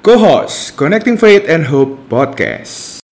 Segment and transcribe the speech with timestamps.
[0.00, 3.04] Co-host Connecting Faith and Hope Podcast.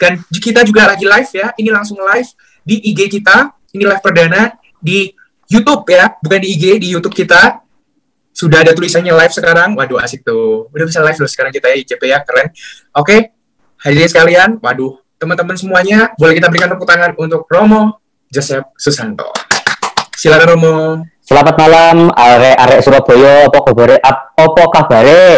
[0.00, 2.32] Dan kita juga lagi live ya, ini langsung live
[2.64, 5.12] di IG kita, ini live perdana di
[5.44, 7.65] YouTube ya, bukan di IG, di YouTube kita.
[8.36, 10.68] Sudah ada tulisannya live sekarang, waduh asik tuh.
[10.68, 12.52] Udah bisa live loh sekarang kita ya, ICP ya, keren.
[12.92, 13.32] Oke,
[13.80, 17.96] hadirin sekalian, waduh, teman-teman semuanya, boleh kita berikan tepuk tangan untuk Romo
[18.28, 19.32] Joseph Susanto.
[20.12, 20.76] Silakan Romo.
[21.24, 23.96] Selamat malam, arek-arek Surabaya, apa kabare?
[24.04, 25.32] Apa kabare?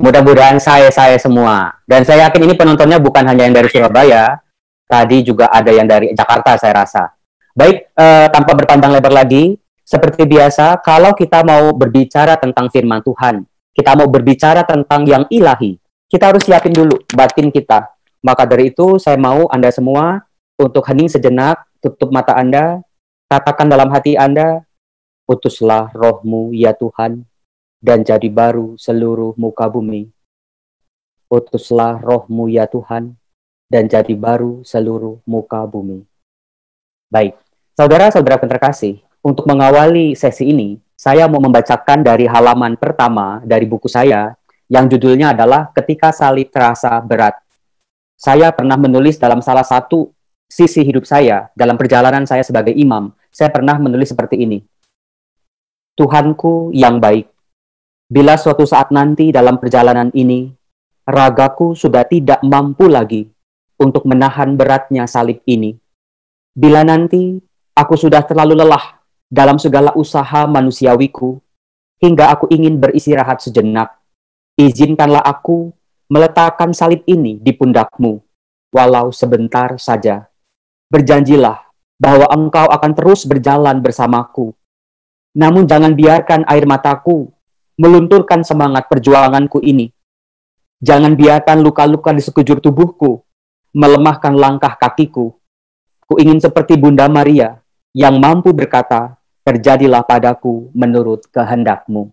[0.00, 1.68] Mudah-mudahan saya saya semua.
[1.84, 4.40] Dan saya yakin ini penontonnya bukan hanya yang dari Surabaya,
[4.88, 7.12] tadi juga ada yang dari Jakarta saya rasa.
[7.52, 13.46] Baik, eh, tanpa berpandang lebar lagi, seperti biasa, kalau kita mau berbicara tentang firman Tuhan,
[13.70, 15.78] kita mau berbicara tentang yang ilahi,
[16.10, 17.94] kita harus siapin dulu batin kita.
[18.18, 20.26] Maka dari itu, saya mau Anda semua
[20.58, 22.82] untuk hening sejenak, tutup mata Anda,
[23.30, 24.66] katakan dalam hati Anda,
[25.30, 27.22] utuslah rohmu ya Tuhan,
[27.78, 30.10] dan jadi baru seluruh muka bumi.
[31.30, 33.14] Utuslah rohmu ya Tuhan,
[33.70, 36.02] dan jadi baru seluruh muka bumi.
[37.06, 37.38] Baik,
[37.78, 44.38] saudara-saudara terkasih, untuk mengawali sesi ini, saya mau membacakan dari halaman pertama dari buku saya
[44.70, 47.34] yang judulnya adalah Ketika Salib Terasa Berat.
[48.14, 50.14] Saya pernah menulis dalam salah satu
[50.46, 54.62] sisi hidup saya, dalam perjalanan saya sebagai imam, saya pernah menulis seperti ini.
[55.98, 57.26] Tuhanku yang baik,
[58.06, 60.54] bila suatu saat nanti dalam perjalanan ini,
[61.02, 63.26] ragaku sudah tidak mampu lagi
[63.74, 65.74] untuk menahan beratnya salib ini.
[66.56, 67.36] Bila nanti
[67.76, 68.95] aku sudah terlalu lelah
[69.26, 71.38] dalam segala usaha manusiawiku,
[71.98, 73.98] hingga aku ingin beristirahat sejenak,
[74.54, 75.74] izinkanlah aku
[76.06, 78.22] meletakkan salib ini di pundakmu,
[78.70, 80.30] walau sebentar saja.
[80.86, 81.66] Berjanjilah
[81.98, 84.54] bahwa engkau akan terus berjalan bersamaku.
[85.36, 87.28] Namun jangan biarkan air mataku
[87.76, 89.92] melunturkan semangat perjuanganku ini.
[90.80, 93.24] Jangan biarkan luka-luka di sekujur tubuhku
[93.76, 95.36] melemahkan langkah kakiku.
[96.06, 97.60] Ku ingin seperti Bunda Maria
[97.96, 99.15] yang mampu berkata,
[99.46, 102.10] terjadilah padaku menurut kehendakmu.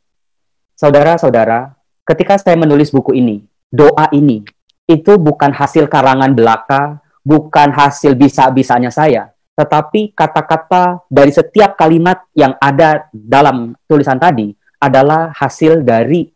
[0.78, 1.74] Saudara-saudara,
[2.06, 3.42] ketika saya menulis buku ini,
[3.74, 4.46] doa ini,
[4.86, 12.54] itu bukan hasil karangan belaka, bukan hasil bisa-bisanya saya, tetapi kata-kata dari setiap kalimat yang
[12.62, 16.30] ada dalam tulisan tadi adalah hasil dari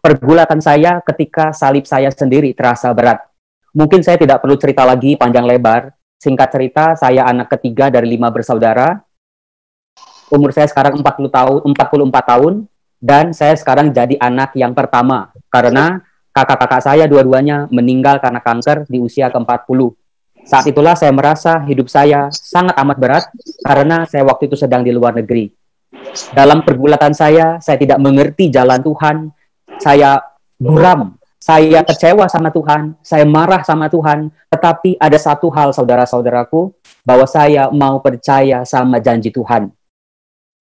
[0.00, 3.22] pergulatan saya ketika salib saya sendiri terasa berat.
[3.76, 5.92] Mungkin saya tidak perlu cerita lagi panjang lebar.
[6.16, 9.03] Singkat cerita, saya anak ketiga dari lima bersaudara.
[10.32, 12.52] Umur saya sekarang 40 tahun, 44 tahun,
[13.04, 16.00] dan saya sekarang jadi anak yang pertama karena
[16.32, 19.92] kakak-kakak saya dua-duanya meninggal karena kanker di usia ke-40.
[20.44, 23.24] Saat itulah saya merasa hidup saya sangat amat berat
[23.64, 25.48] karena saya waktu itu sedang di luar negeri.
[26.36, 29.16] Dalam pergulatan saya, saya tidak mengerti jalan Tuhan.
[29.80, 30.20] Saya
[30.60, 34.28] buram, saya kecewa sama Tuhan, saya marah sama Tuhan.
[34.52, 36.72] Tetapi ada satu hal saudara-saudaraku,
[37.04, 39.68] bahwa saya mau percaya sama janji Tuhan.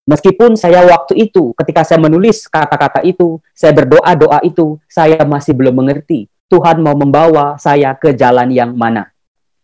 [0.04, 5.56] Meskipun saya waktu itu, ketika saya menulis kata-kata itu, saya berdoa doa itu, saya masih
[5.56, 9.10] belum mengerti Tuhan mau membawa saya ke jalan yang mana.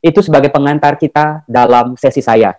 [0.01, 2.57] Itu sebagai pengantar kita dalam sesi saya.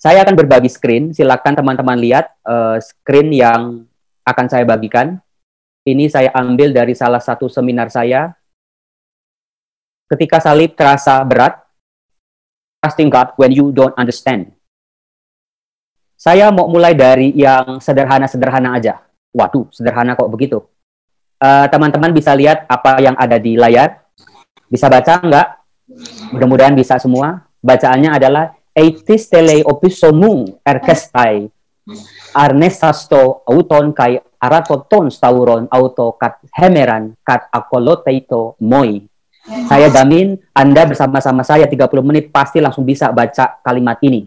[0.00, 3.84] Saya akan berbagi screen, silakan teman-teman lihat uh, screen yang
[4.24, 5.20] akan saya bagikan.
[5.84, 8.32] Ini saya ambil dari salah satu seminar saya.
[10.08, 11.60] Ketika salib terasa berat,
[12.80, 14.48] trusting God when you don't understand.
[16.22, 19.02] Saya mau mulai dari yang sederhana-sederhana aja.
[19.34, 20.62] Waduh, sederhana kok begitu.
[21.42, 24.06] Teman-teman uh, bisa lihat apa yang ada di layar.
[24.70, 25.66] Bisa baca enggak?
[26.30, 27.42] Mudah-mudahan bisa semua.
[27.58, 31.50] Bacaannya adalah Eitis tele opisomu erkestai
[32.32, 39.02] arnesasto auton kai aratoton stauron auto kat hemeran kat akoloteito moi.
[39.66, 44.24] Saya jamin Anda bersama-sama saya 30 menit pasti langsung bisa baca kalimat ini.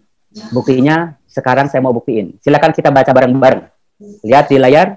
[0.51, 2.39] Buktinya sekarang saya mau buktiin.
[2.39, 3.67] Silakan kita baca bareng-bareng.
[4.23, 4.95] Lihat di layar.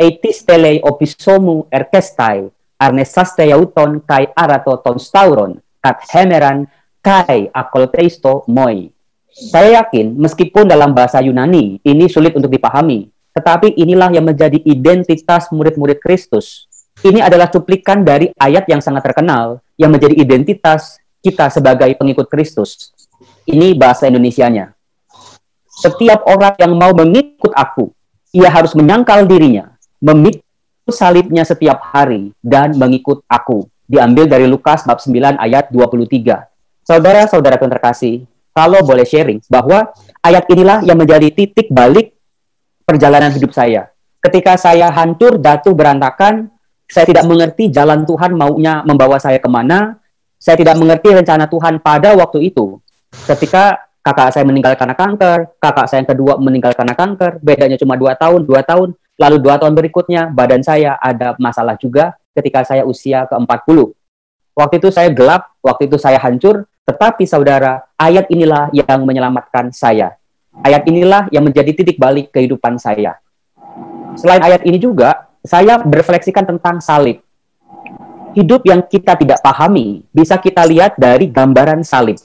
[0.00, 2.48] Eitis tele opisomu erkestai
[2.80, 6.64] arnesaste auton kai aratoton stauron kat hemeran
[7.04, 8.88] kai akolteisto moi.
[9.28, 15.52] Saya yakin meskipun dalam bahasa Yunani ini sulit untuk dipahami, tetapi inilah yang menjadi identitas
[15.52, 16.64] murid-murid Kristus.
[17.04, 22.96] Ini adalah cuplikan dari ayat yang sangat terkenal yang menjadi identitas kita sebagai pengikut Kristus.
[23.44, 24.72] Ini bahasa Indonesianya.
[25.80, 27.88] Setiap orang yang mau mengikut aku,
[28.36, 33.64] ia harus menyangkal dirinya, memikul salibnya setiap hari dan mengikut aku.
[33.88, 36.84] Diambil dari Lukas bab 9 ayat 23.
[36.84, 39.88] Saudara-saudara yang terkasih, kalau boleh sharing bahwa
[40.20, 42.12] ayat inilah yang menjadi titik balik
[42.84, 43.88] perjalanan hidup saya.
[44.20, 46.52] Ketika saya hancur, jatuh, berantakan,
[46.84, 49.96] saya tidak mengerti jalan Tuhan maunya membawa saya ke mana,
[50.36, 52.76] saya tidak mengerti rencana Tuhan pada waktu itu.
[53.24, 57.96] Ketika kakak saya meninggal karena kanker, kakak saya yang kedua meninggal karena kanker, bedanya cuma
[58.00, 62.88] dua tahun, dua tahun, lalu dua tahun berikutnya badan saya ada masalah juga ketika saya
[62.88, 63.92] usia ke-40.
[64.56, 70.16] Waktu itu saya gelap, waktu itu saya hancur, tetapi saudara, ayat inilah yang menyelamatkan saya.
[70.66, 73.20] Ayat inilah yang menjadi titik balik kehidupan saya.
[74.18, 77.22] Selain ayat ini juga, saya berefleksikan tentang salib.
[78.34, 82.18] Hidup yang kita tidak pahami bisa kita lihat dari gambaran salib.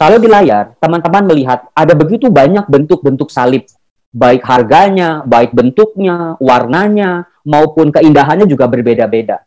[0.00, 3.68] Kalau di layar, teman-teman melihat ada begitu banyak bentuk-bentuk salib,
[4.08, 9.44] baik harganya, baik bentuknya, warnanya, maupun keindahannya juga berbeda-beda.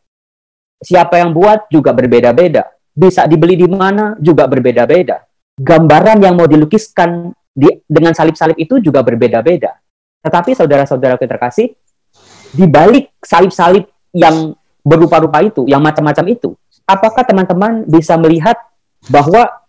[0.78, 2.70] Siapa yang buat juga berbeda-beda.
[2.94, 5.26] Bisa dibeli di mana juga berbeda-beda.
[5.58, 9.74] Gambaran yang mau dilukiskan di, dengan salib-salib itu juga berbeda-beda.
[10.22, 11.74] Tetapi saudara-saudara kita terkasih,
[12.54, 14.54] di balik salib-salib yang
[14.86, 16.54] berupa-rupa itu, yang macam-macam itu,
[16.86, 18.54] apakah teman-teman bisa melihat
[19.10, 19.62] bahwa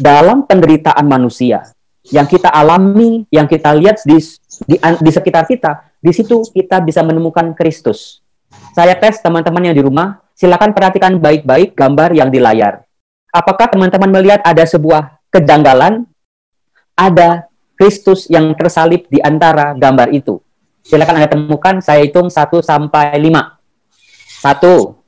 [0.00, 1.68] dalam penderitaan manusia
[2.08, 4.16] yang kita alami, yang kita lihat di,
[4.64, 8.24] di, di sekitar kita, di situ kita bisa menemukan Kristus.
[8.72, 12.82] Saya tes teman-teman yang di rumah, silakan perhatikan baik-baik gambar yang di layar.
[13.30, 16.08] Apakah teman-teman melihat ada sebuah kejanggalan?
[16.98, 17.46] Ada
[17.78, 20.42] Kristus yang tersalib di antara gambar itu.
[20.82, 23.30] Silakan Anda temukan, saya hitung 1 sampai 5.
[24.40, 25.00] 1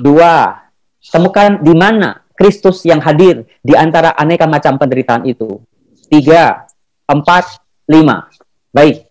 [0.00, 0.64] 2
[1.04, 5.62] Temukan di mana Kristus yang hadir di antara aneka macam penderitaan itu.
[6.10, 6.66] 3
[7.06, 7.14] 4
[7.88, 8.74] 5.
[8.74, 9.06] Baik.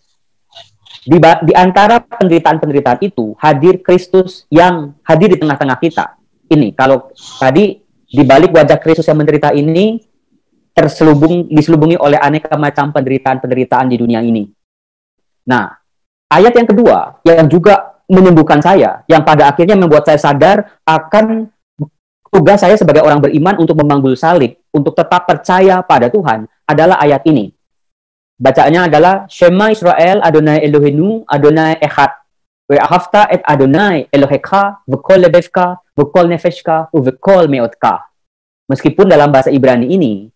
[1.04, 6.16] Di, di antara penderitaan-penderitaan itu hadir Kristus yang hadir di tengah-tengah kita.
[6.48, 10.00] Ini kalau tadi di balik wajah Kristus yang menderita ini
[10.74, 14.48] terselubung diselubungi oleh aneka macam penderitaan-penderitaan di dunia ini.
[15.48, 15.70] Nah,
[16.32, 21.52] ayat yang kedua yang juga menyembuhkan saya, yang pada akhirnya membuat saya sadar akan
[22.34, 27.22] tugas saya sebagai orang beriman untuk memanggul salib, untuk tetap percaya pada Tuhan, adalah ayat
[27.30, 27.54] ini.
[28.42, 32.10] Bacaannya adalah Shema Israel Adonai Elohenu Adonai Echad.
[32.66, 38.10] Ve'ahavta et Adonai Eloheka v'kol lebevka v'kol nefeshka v'kol meotka.
[38.72, 40.32] Meskipun dalam bahasa Ibrani ini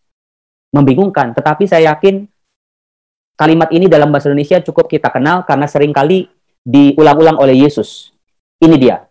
[0.75, 1.33] membingungkan.
[1.33, 2.27] Tetapi saya yakin
[3.39, 6.27] kalimat ini dalam bahasa Indonesia cukup kita kenal karena sering kali
[6.67, 8.11] diulang-ulang oleh Yesus.
[8.59, 9.07] Ini dia.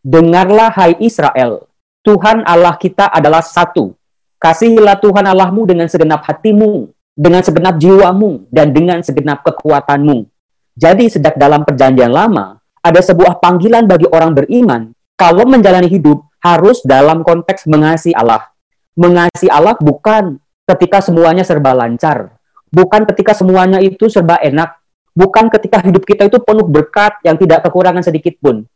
[0.00, 1.66] Dengarlah hai Israel,
[2.02, 3.94] Tuhan Allah kita adalah satu.
[4.42, 10.26] Kasihilah Tuhan Allahmu dengan segenap hatimu, dengan segenap jiwamu, dan dengan segenap kekuatanmu.
[10.74, 16.82] Jadi sejak dalam perjanjian lama, ada sebuah panggilan bagi orang beriman, kalau menjalani hidup harus
[16.82, 18.50] dalam konteks mengasihi Allah.
[18.98, 22.34] Mengasihi Allah bukan ketika semuanya serba lancar,
[22.74, 24.74] bukan ketika semuanya itu serba enak,
[25.14, 28.66] bukan ketika hidup kita itu penuh berkat yang tidak kekurangan sedikit pun.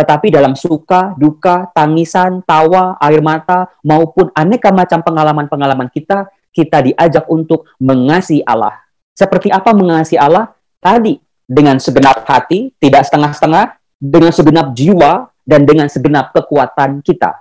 [0.00, 6.24] Tetapi dalam suka, duka, tangisan, tawa, air mata, maupun aneka macam pengalaman-pengalaman kita,
[6.56, 8.80] kita diajak untuk mengasihi Allah.
[9.12, 10.56] Seperti apa mengasihi Allah?
[10.80, 17.36] Tadi, dengan segenap hati, tidak setengah-setengah, dengan segenap jiwa, dan dengan segenap kekuatan kita.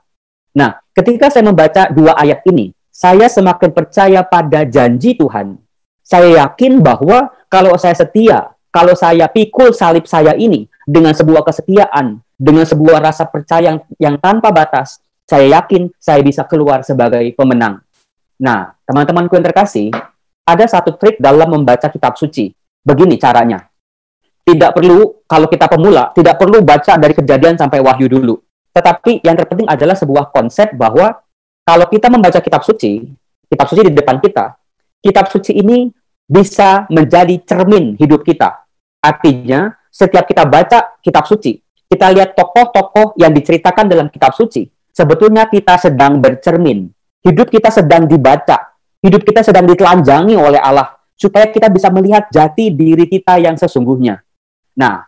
[0.51, 5.55] Nah, ketika saya membaca dua ayat ini, saya semakin percaya pada janji Tuhan.
[6.03, 12.17] Saya yakin bahwa kalau saya setia, kalau saya pikul salib saya ini dengan sebuah kesetiaan,
[12.33, 14.97] dengan sebuah rasa percaya yang, yang tanpa batas,
[15.29, 17.77] saya yakin saya bisa keluar sebagai pemenang.
[18.41, 19.93] Nah, teman-temanku yang terkasih,
[20.41, 22.49] ada satu trik dalam membaca kitab suci.
[22.81, 23.69] Begini caranya.
[24.41, 28.41] Tidak perlu, kalau kita pemula, tidak perlu baca dari kejadian sampai wahyu dulu.
[28.73, 31.21] Tetapi yang terpenting adalah sebuah konsep bahwa
[31.61, 33.05] kalau kita membaca kitab suci,
[33.45, 34.57] kitab suci di depan kita,
[35.05, 35.93] kitab suci ini
[36.25, 38.65] bisa menjadi cermin hidup kita.
[39.05, 39.69] Artinya,
[39.99, 41.59] setiap kita baca kitab suci,
[41.91, 44.63] kita lihat tokoh-tokoh yang diceritakan dalam kitab suci,
[44.95, 46.87] sebetulnya kita sedang bercermin.
[47.19, 52.71] Hidup kita sedang dibaca, hidup kita sedang ditelanjangi oleh Allah, supaya kita bisa melihat jati
[52.71, 54.23] diri kita yang sesungguhnya.
[54.79, 55.03] Nah,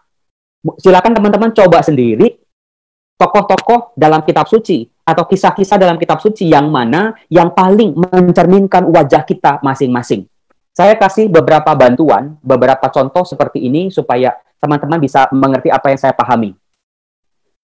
[0.76, 2.36] silakan teman-teman coba sendiri
[3.16, 9.24] tokoh-tokoh dalam kitab suci atau kisah-kisah dalam kitab suci yang mana yang paling mencerminkan wajah
[9.24, 10.28] kita masing-masing.
[10.72, 16.16] Saya kasih beberapa bantuan, beberapa contoh seperti ini supaya teman-teman bisa mengerti apa yang saya
[16.16, 16.56] pahami.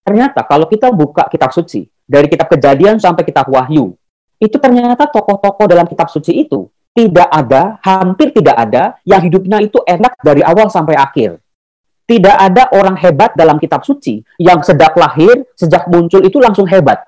[0.03, 3.95] Ternyata kalau kita buka kitab suci, dari kitab kejadian sampai kitab wahyu,
[4.39, 9.77] itu ternyata tokoh-tokoh dalam kitab suci itu tidak ada, hampir tidak ada yang hidupnya itu
[9.85, 11.37] enak dari awal sampai akhir.
[12.07, 17.05] Tidak ada orang hebat dalam kitab suci yang sejak lahir, sejak muncul itu langsung hebat.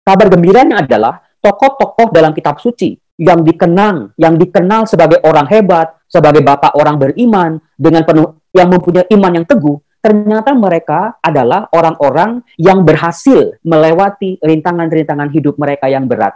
[0.00, 6.42] Kabar gembiranya adalah tokoh-tokoh dalam kitab suci yang dikenang, yang dikenal sebagai orang hebat, sebagai
[6.42, 12.82] bapak orang beriman, dengan penuh yang mempunyai iman yang teguh, ternyata mereka adalah orang-orang yang
[12.82, 16.34] berhasil melewati rintangan-rintangan hidup mereka yang berat.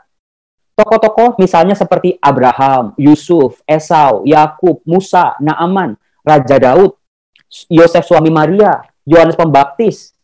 [0.79, 6.95] Tokoh-tokoh misalnya seperti Abraham, Yusuf, Esau, Yakub, Musa, Naaman, Raja Daud,
[7.67, 10.15] Yosef suami Maria, Yohanes Pembaptis,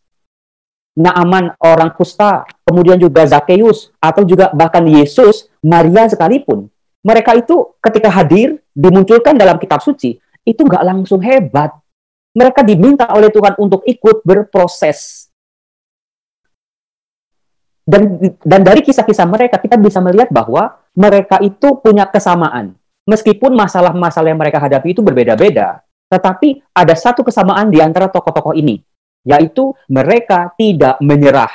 [0.95, 6.67] Naaman orang kusta, kemudian juga Zakheus, atau juga bahkan Yesus, Maria sekalipun.
[7.03, 10.17] Mereka itu ketika hadir, dimunculkan dalam kitab suci,
[10.47, 11.75] itu nggak langsung hebat.
[12.33, 15.29] Mereka diminta oleh Tuhan untuk ikut berproses.
[17.83, 22.79] Dan, dan dari kisah-kisah mereka, kita bisa melihat bahwa mereka itu punya kesamaan.
[23.03, 28.79] Meskipun masalah-masalah yang mereka hadapi itu berbeda-beda, tetapi ada satu kesamaan di antara tokoh-tokoh ini,
[29.27, 31.51] yaitu mereka tidak menyerah.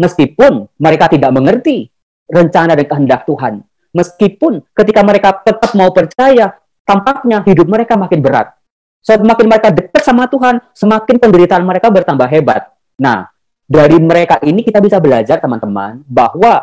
[0.00, 1.92] Meskipun mereka tidak mengerti
[2.28, 3.60] rencana dan kehendak Tuhan.
[3.92, 6.56] Meskipun ketika mereka tetap mau percaya,
[6.88, 8.56] tampaknya hidup mereka makin berat.
[9.04, 12.72] Semakin mereka dekat sama Tuhan, semakin penderitaan mereka bertambah hebat.
[12.96, 13.28] Nah,
[13.66, 16.62] dari mereka ini kita bisa belajar teman-teman bahwa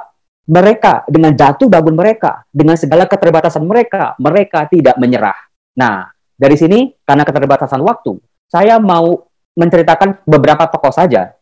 [0.50, 5.38] mereka dengan jatuh bangun mereka, dengan segala keterbatasan mereka, mereka tidak menyerah.
[5.78, 8.18] Nah, dari sini, karena keterbatasan waktu,
[8.50, 11.38] saya mau menceritakan beberapa tokoh saja.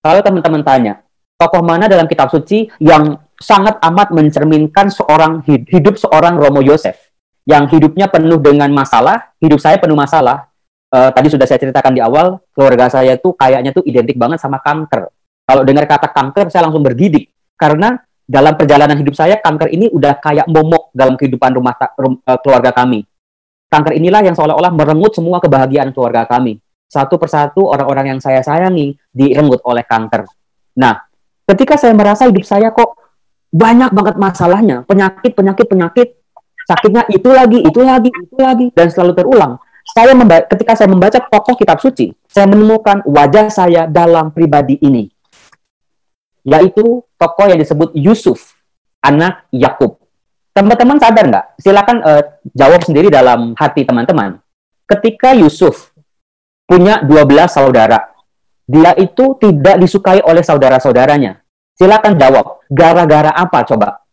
[0.00, 1.04] Kalau teman-teman tanya,
[1.40, 7.08] tokoh mana dalam kitab suci yang sangat amat mencerminkan seorang hidup seorang Romo Yosef,
[7.48, 10.52] yang hidupnya penuh dengan masalah, hidup saya penuh masalah.
[10.90, 14.60] Uh, tadi sudah saya ceritakan di awal, keluarga saya tuh kayaknya tuh identik banget sama
[14.60, 15.08] kanker.
[15.48, 17.32] Kalau dengar kata kanker, saya langsung bergidik.
[17.56, 22.38] Karena dalam perjalanan hidup saya, kanker ini udah kayak momok dalam kehidupan rumah rum, uh,
[22.42, 23.06] keluarga kami.
[23.70, 26.58] Kanker inilah yang seolah-olah merenggut semua kebahagiaan keluarga kami.
[26.90, 30.26] Satu persatu orang-orang yang saya sayangi direnggut oleh kanker.
[30.74, 31.09] Nah,
[31.50, 32.94] ketika saya merasa hidup saya kok
[33.50, 36.08] banyak banget masalahnya, penyakit, penyakit, penyakit,
[36.70, 39.58] sakitnya itu lagi, itu lagi, itu lagi, dan selalu terulang.
[39.90, 40.14] Saya
[40.46, 45.10] ketika saya membaca tokoh kitab suci, saya menemukan wajah saya dalam pribadi ini,
[46.46, 48.54] yaitu tokoh yang disebut Yusuf,
[49.02, 49.98] anak Yakub.
[50.54, 51.46] Teman-teman sadar nggak?
[51.58, 52.22] Silakan uh,
[52.54, 54.38] jawab sendiri dalam hati teman-teman.
[54.86, 55.90] Ketika Yusuf
[56.70, 58.09] punya 12 saudara,
[58.70, 61.42] dia itu tidak disukai oleh saudara-saudaranya.
[61.74, 62.62] Silakan jawab.
[62.70, 64.06] Gara-gara apa coba?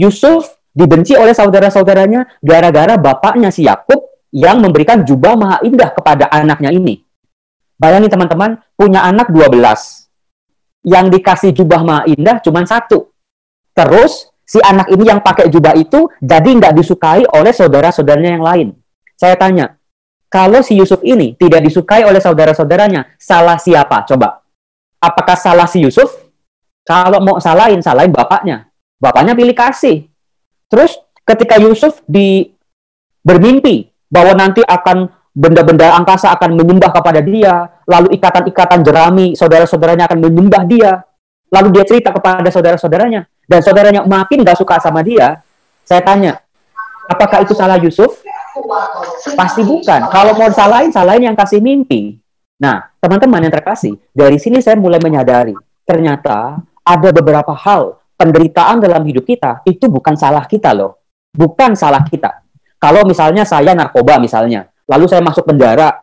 [0.00, 4.00] Yusuf dibenci oleh saudara-saudaranya gara-gara bapaknya si Yakub
[4.32, 7.04] yang memberikan jubah maha indah kepada anaknya ini.
[7.76, 10.08] Bayangin teman-teman, punya anak 12.
[10.88, 13.12] Yang dikasih jubah maha indah cuma satu.
[13.76, 18.68] Terus si anak ini yang pakai jubah itu jadi nggak disukai oleh saudara-saudaranya yang lain.
[19.16, 19.76] Saya tanya,
[20.26, 24.02] kalau si Yusuf ini tidak disukai oleh saudara-saudaranya, salah siapa?
[24.04, 24.42] Coba.
[24.98, 26.10] Apakah salah si Yusuf?
[26.86, 28.70] Kalau mau salahin, salahin bapaknya.
[28.98, 30.06] Bapaknya pilih kasih.
[30.66, 32.50] Terus ketika Yusuf di
[33.22, 40.18] bermimpi bahwa nanti akan benda-benda angkasa akan menyembah kepada dia, lalu ikatan-ikatan jerami saudara-saudaranya akan
[40.24, 41.04] menyembah dia,
[41.52, 45.44] lalu dia cerita kepada saudara-saudaranya, dan saudaranya makin gak suka sama dia,
[45.84, 46.40] saya tanya,
[47.04, 48.24] apakah itu salah Yusuf?
[49.36, 50.00] Pasti bukan.
[50.10, 52.18] Kalau mau salahin, salahin yang kasih mimpi.
[52.56, 55.52] Nah, teman-teman yang terkasih, dari sini saya mulai menyadari,
[55.84, 61.04] ternyata ada beberapa hal penderitaan dalam hidup kita itu bukan salah kita loh.
[61.36, 62.44] Bukan salah kita.
[62.80, 66.00] Kalau misalnya saya narkoba misalnya, lalu saya masuk penjara,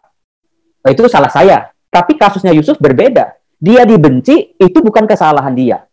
[0.86, 1.74] itu salah saya.
[1.90, 3.34] Tapi kasusnya Yusuf berbeda.
[3.58, 5.86] Dia dibenci, itu bukan kesalahan dia.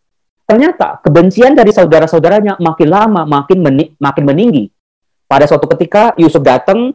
[0.51, 4.67] Ternyata kebencian dari saudara-saudaranya makin lama makin meni makin meninggi.
[5.31, 6.91] Pada suatu ketika Yusuf datang,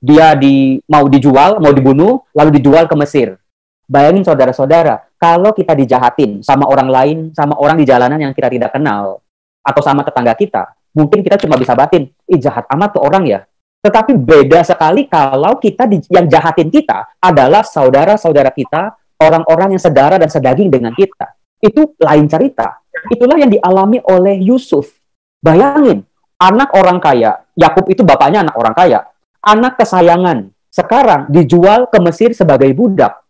[0.00, 3.36] dia di mau dijual, mau dibunuh, lalu dijual ke Mesir.
[3.84, 8.72] Bayangin saudara-saudara, kalau kita dijahatin sama orang lain, sama orang di jalanan yang kita tidak
[8.72, 9.20] kenal,
[9.60, 13.44] atau sama tetangga kita, mungkin kita cuma bisa batin, ih jahat amat tuh orang ya.
[13.84, 20.16] Tetapi beda sekali kalau kita di, yang jahatin kita adalah saudara-saudara kita, orang-orang yang sedara
[20.16, 22.80] dan sedaging dengan kita itu lain cerita.
[23.12, 24.96] Itulah yang dialami oleh Yusuf.
[25.40, 26.04] Bayangin,
[26.40, 28.98] anak orang kaya, Yakub itu bapaknya anak orang kaya,
[29.44, 33.20] anak kesayangan, sekarang dijual ke Mesir sebagai budak.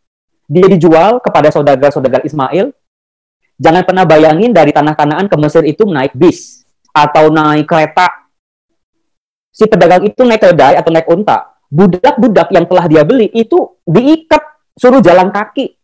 [0.47, 2.71] Dia dijual kepada saudara-saudara Ismail.
[3.61, 8.31] Jangan pernah bayangin dari tanah Kanaan ke Mesir itu naik bis atau naik kereta.
[9.53, 11.55] Si pedagang itu naik keledai atau naik unta.
[11.71, 14.43] Budak-budak yang telah dia beli itu diikat
[14.75, 15.81] suruh jalan kaki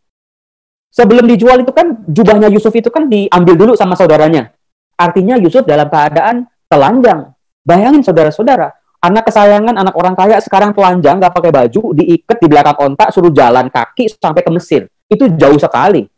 [0.97, 4.49] Sebelum dijual itu kan jubahnya Yusuf itu kan diambil dulu sama saudaranya.
[4.97, 7.33] Artinya Yusuf dalam keadaan telanjang.
[7.67, 12.77] Bayangin saudara-saudara, Anak kesayangan, anak orang kaya sekarang telanjang, nggak pakai baju, diikat di belakang
[12.81, 14.81] ontak, suruh jalan kaki sampai ke Mesir.
[15.05, 16.09] Itu jauh sekali.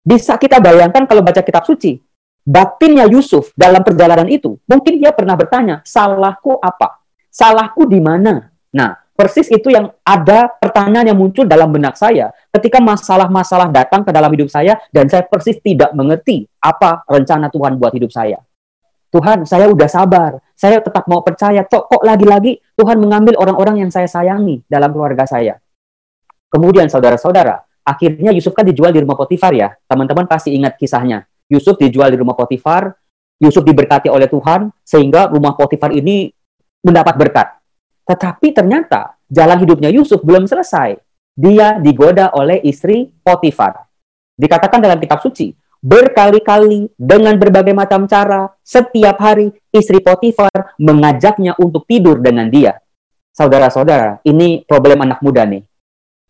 [0.00, 2.00] Bisa kita bayangkan kalau baca kitab suci,
[2.40, 7.04] batinnya Yusuf dalam perjalanan itu, mungkin dia pernah bertanya, salahku apa?
[7.28, 8.48] Salahku di mana?
[8.72, 14.10] Nah, persis itu yang ada pertanyaan yang muncul dalam benak saya ketika masalah-masalah datang ke
[14.10, 18.40] dalam hidup saya dan saya persis tidak mengerti apa rencana Tuhan buat hidup saya.
[19.16, 20.36] Tuhan, saya udah sabar.
[20.52, 21.64] Saya tetap mau percaya.
[21.64, 25.56] Kok, kok lagi-lagi Tuhan mengambil orang-orang yang saya sayangi dalam keluarga saya.
[26.52, 29.72] Kemudian saudara-saudara, akhirnya Yusuf kan dijual di rumah Potifar ya.
[29.88, 31.24] Teman-teman pasti ingat kisahnya.
[31.48, 32.92] Yusuf dijual di rumah Potifar.
[33.40, 36.28] Yusuf diberkati oleh Tuhan sehingga rumah Potifar ini
[36.84, 37.48] mendapat berkat.
[38.04, 40.96] Tetapi ternyata jalan hidupnya Yusuf belum selesai.
[41.36, 43.80] Dia digoda oleh istri Potifar.
[44.36, 45.52] Dikatakan dalam kitab suci,
[45.84, 52.80] berkali-kali dengan berbagai macam cara, setiap hari istri Potifar mengajaknya untuk tidur dengan dia.
[53.36, 55.64] Saudara-saudara, ini problem anak muda nih.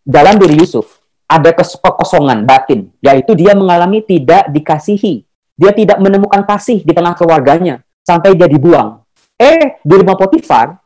[0.02, 5.26] Dalam diri Yusuf ada kekosongan batin, yaitu dia mengalami tidak dikasihi.
[5.56, 9.02] Dia tidak menemukan kasih di tengah keluarganya sampai dia dibuang.
[9.34, 10.78] Eh, di rumah Potifar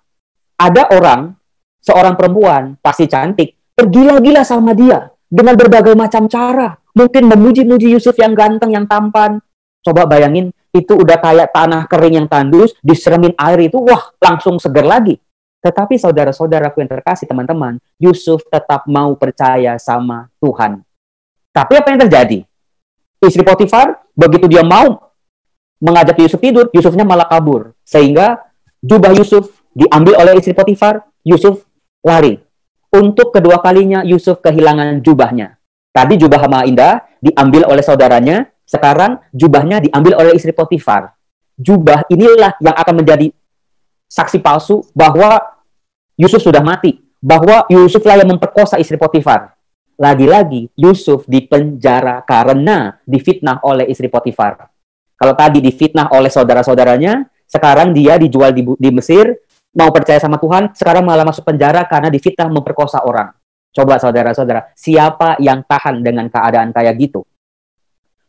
[0.56, 1.34] ada orang,
[1.82, 8.34] seorang perempuan, pasti cantik, tergila-gila sama dia dengan berbagai macam cara mungkin memuji-muji Yusuf yang
[8.34, 9.42] ganteng, yang tampan.
[9.80, 14.84] Coba bayangin, itu udah kayak tanah kering yang tandus, diseremin air itu, wah, langsung seger
[14.84, 15.16] lagi.
[15.60, 20.80] Tetapi saudara-saudaraku yang terkasih, teman-teman, Yusuf tetap mau percaya sama Tuhan.
[21.52, 22.38] Tapi apa yang terjadi?
[23.20, 25.12] Istri Potifar, begitu dia mau
[25.76, 27.76] mengajak Yusuf tidur, Yusufnya malah kabur.
[27.84, 28.40] Sehingga
[28.80, 31.60] jubah Yusuf diambil oleh istri Potifar, Yusuf
[32.00, 32.40] lari.
[32.90, 35.59] Untuk kedua kalinya Yusuf kehilangan jubahnya.
[35.90, 41.18] Tadi jubah Hama Indah diambil oleh saudaranya, sekarang jubahnya diambil oleh istri Potifar.
[41.58, 43.34] Jubah inilah yang akan menjadi
[44.06, 45.42] saksi palsu bahwa
[46.14, 49.58] Yusuf sudah mati, bahwa Yusuflah yang memperkosa istri Potifar.
[50.00, 54.70] Lagi-lagi Yusuf dipenjara karena difitnah oleh istri Potifar.
[55.18, 59.36] Kalau tadi difitnah oleh saudara-saudaranya, sekarang dia dijual di, di Mesir,
[59.76, 63.34] mau percaya sama Tuhan, sekarang malah masuk penjara karena difitnah memperkosa orang.
[63.70, 67.22] Coba saudara-saudara, siapa yang tahan dengan keadaan kayak gitu?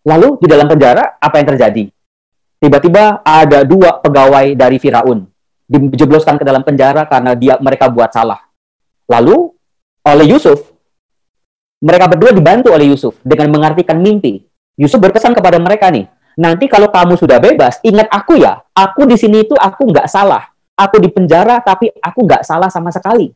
[0.06, 1.84] Lalu di dalam penjara, apa yang terjadi?
[2.62, 5.26] Tiba-tiba ada dua pegawai dari Firaun
[5.72, 8.38] dijebloskan ke dalam penjara karena dia mereka buat salah.
[9.08, 9.56] Lalu
[10.04, 10.60] oleh Yusuf,
[11.80, 14.44] mereka berdua dibantu oleh Yusuf dengan mengartikan mimpi.
[14.76, 19.16] Yusuf berpesan kepada mereka nih, nanti kalau kamu sudah bebas, ingat aku ya, aku di
[19.16, 20.52] sini itu aku nggak salah.
[20.76, 23.30] Aku di penjara tapi aku nggak salah sama sekali.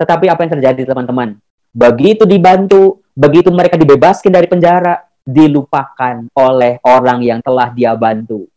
[0.00, 1.36] Tetapi apa yang terjadi teman-teman?
[1.76, 8.48] Begitu dibantu, begitu mereka dibebaskan dari penjara, dilupakan oleh orang yang telah dia bantu.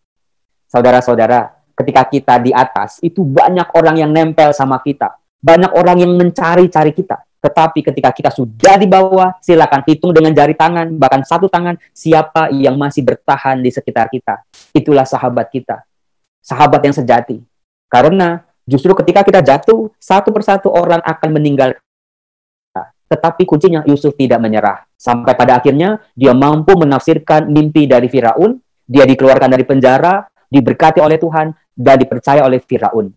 [0.72, 5.20] Saudara-saudara, ketika kita di atas, itu banyak orang yang nempel sama kita.
[5.44, 7.20] Banyak orang yang mencari-cari kita.
[7.44, 12.56] Tetapi ketika kita sudah di bawah, silakan hitung dengan jari tangan, bahkan satu tangan, siapa
[12.56, 14.48] yang masih bertahan di sekitar kita.
[14.72, 15.84] Itulah sahabat kita.
[16.40, 17.44] Sahabat yang sejati.
[17.92, 21.76] Karena justru ketika kita jatuh, satu persatu orang akan meninggal
[23.10, 24.86] tetapi kuncinya Yusuf tidak menyerah.
[24.94, 31.18] Sampai pada akhirnya dia mampu menafsirkan mimpi dari Firaun, dia dikeluarkan dari penjara, diberkati oleh
[31.18, 33.10] Tuhan, dan dipercaya oleh Firaun.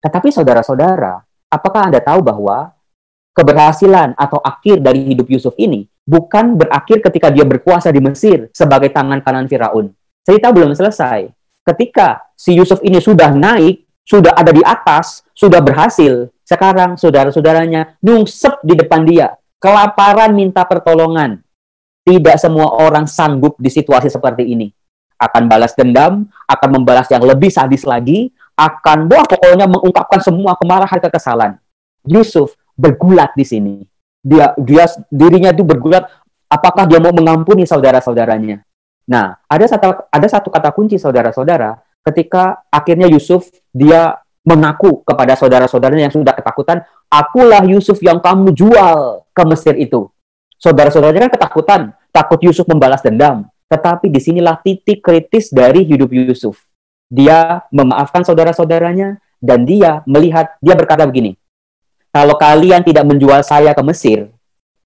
[0.00, 1.20] Tetapi saudara-saudara,
[1.52, 2.72] apakah Anda tahu bahwa
[3.36, 8.90] keberhasilan atau akhir dari hidup Yusuf ini bukan berakhir ketika dia berkuasa di Mesir sebagai
[8.90, 9.94] tangan kanan Firaun.
[10.22, 11.30] Cerita belum selesai.
[11.62, 18.60] Ketika si Yusuf ini sudah naik, sudah ada di atas, sudah berhasil, sekarang saudara-saudaranya nungsep
[18.60, 21.40] di depan dia, kelaparan minta pertolongan.
[22.02, 24.68] Tidak semua orang sanggup di situasi seperti ini.
[25.16, 30.98] Akan balas dendam, akan membalas yang lebih sadis lagi, akan wah pokoknya mengungkapkan semua kemarahan
[30.98, 31.52] kekesalan.
[32.04, 33.74] Yusuf bergulat di sini.
[34.18, 36.10] Dia dia dirinya itu bergulat
[36.50, 38.66] apakah dia mau mengampuni saudara-saudaranya.
[39.06, 46.10] Nah, ada satu ada satu kata kunci saudara-saudara ketika akhirnya Yusuf dia mengaku kepada saudara-saudaranya
[46.10, 50.10] yang sudah ketakutan, akulah Yusuf yang kamu jual ke Mesir itu.
[50.58, 53.46] Saudara-saudaranya kan ketakutan, takut Yusuf membalas dendam.
[53.70, 56.60] Tetapi di sinilah titik kritis dari hidup Yusuf.
[57.08, 61.34] Dia memaafkan saudara-saudaranya, dan dia melihat, dia berkata begini,
[62.14, 64.30] kalau kalian tidak menjual saya ke Mesir,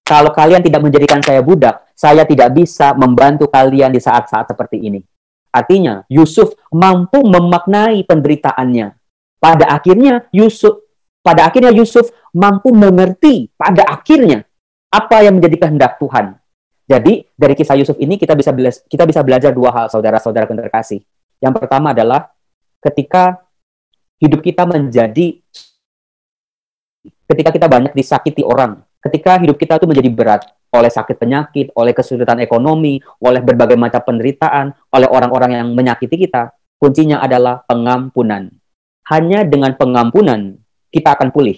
[0.01, 5.05] kalau kalian tidak menjadikan saya budak, saya tidak bisa membantu kalian di saat-saat seperti ini.
[5.53, 8.97] Artinya, Yusuf mampu memaknai penderitaannya
[9.37, 10.85] pada akhirnya Yusuf
[11.21, 14.47] pada akhirnya Yusuf mampu mengerti pada akhirnya
[14.87, 16.39] apa yang menjadi kehendak Tuhan.
[16.87, 18.55] Jadi dari kisah Yusuf ini kita bisa
[18.87, 21.03] kita bisa belajar dua hal saudara-saudara terkasih.
[21.43, 22.31] Yang pertama adalah
[22.79, 23.43] ketika
[24.23, 25.35] hidup kita menjadi
[27.27, 31.91] ketika kita banyak disakiti orang, ketika hidup kita itu menjadi berat oleh sakit penyakit, oleh
[31.91, 38.47] kesulitan ekonomi, oleh berbagai macam penderitaan, oleh orang-orang yang menyakiti kita, kuncinya adalah pengampunan.
[39.07, 40.59] Hanya dengan pengampunan
[40.91, 41.57] kita akan pulih.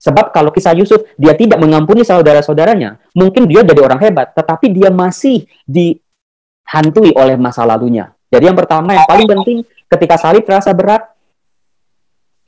[0.00, 2.96] Sebab kalau kisah Yusuf, dia tidak mengampuni saudara-saudaranya.
[3.12, 8.16] Mungkin dia jadi orang hebat, tetapi dia masih dihantui oleh masa lalunya.
[8.32, 9.58] Jadi yang pertama, yang paling penting,
[9.92, 11.04] ketika salib terasa berat,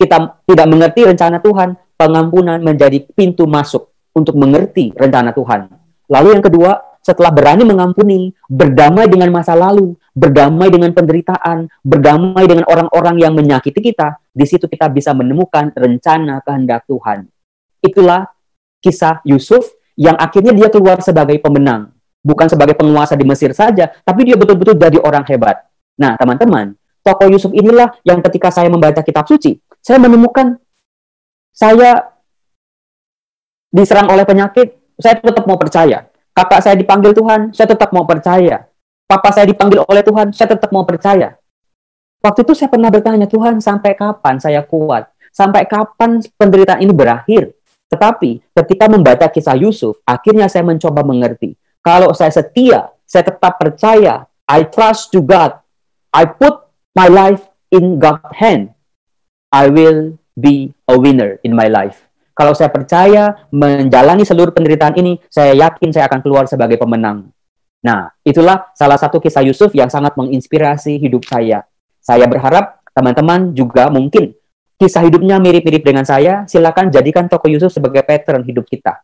[0.01, 5.69] kita tidak mengerti rencana Tuhan, pengampunan menjadi pintu masuk untuk mengerti rencana Tuhan.
[6.09, 12.63] Lalu yang kedua, setelah berani mengampuni, berdamai dengan masa lalu, berdamai dengan penderitaan, berdamai dengan
[12.71, 17.27] orang-orang yang menyakiti kita, di situ kita bisa menemukan rencana kehendak Tuhan.
[17.83, 18.31] Itulah
[18.79, 19.67] kisah Yusuf
[19.99, 21.91] yang akhirnya dia keluar sebagai pemenang.
[22.23, 25.67] Bukan sebagai penguasa di Mesir saja, tapi dia betul-betul jadi orang hebat.
[25.99, 30.55] Nah, teman-teman, tokoh Yusuf inilah yang ketika saya membaca kitab suci, saya menemukan
[31.51, 32.15] saya
[33.75, 36.12] diserang oleh penyakit, saya tetap mau percaya.
[36.33, 38.65] Kakak saya dipanggil Tuhan, saya tetap mau percaya.
[39.05, 41.37] Papa saya dipanggil oleh Tuhan, saya tetap mau percaya.
[42.25, 45.13] Waktu itu saya pernah bertanya, Tuhan, sampai kapan saya kuat?
[45.29, 47.53] Sampai kapan penderitaan ini berakhir?
[47.93, 51.53] Tetapi ketika membaca kisah Yusuf, akhirnya saya mencoba mengerti.
[51.85, 54.25] Kalau saya setia, saya tetap percaya.
[54.49, 55.61] I trust to God.
[56.15, 56.65] I put
[56.97, 58.73] my life in God's hand.
[59.53, 62.09] I will be a winner in my life.
[62.33, 67.29] Kalau saya percaya menjalani seluruh penderitaan ini, saya yakin saya akan keluar sebagai pemenang.
[67.85, 71.67] Nah, itulah salah satu kisah Yusuf yang sangat menginspirasi hidup saya.
[72.01, 74.33] Saya berharap teman-teman juga mungkin
[74.81, 79.03] kisah hidupnya mirip-mirip dengan saya, silakan jadikan tokoh Yusuf sebagai pattern hidup kita.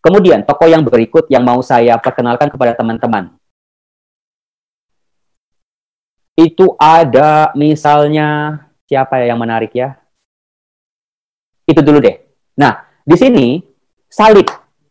[0.00, 3.36] Kemudian, tokoh yang berikut yang mau saya perkenalkan kepada teman-teman.
[6.34, 10.00] Itu ada misalnya, siapa ya yang menarik ya?
[11.68, 12.29] Itu dulu deh.
[12.60, 13.46] Nah, di sini
[14.04, 14.44] salib.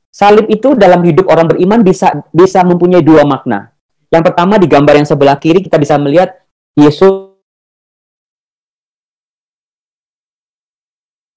[0.09, 3.69] Salib itu dalam hidup orang beriman bisa bisa mempunyai dua makna.
[4.09, 6.33] Yang pertama di gambar yang sebelah kiri kita bisa melihat
[6.73, 7.29] Yesus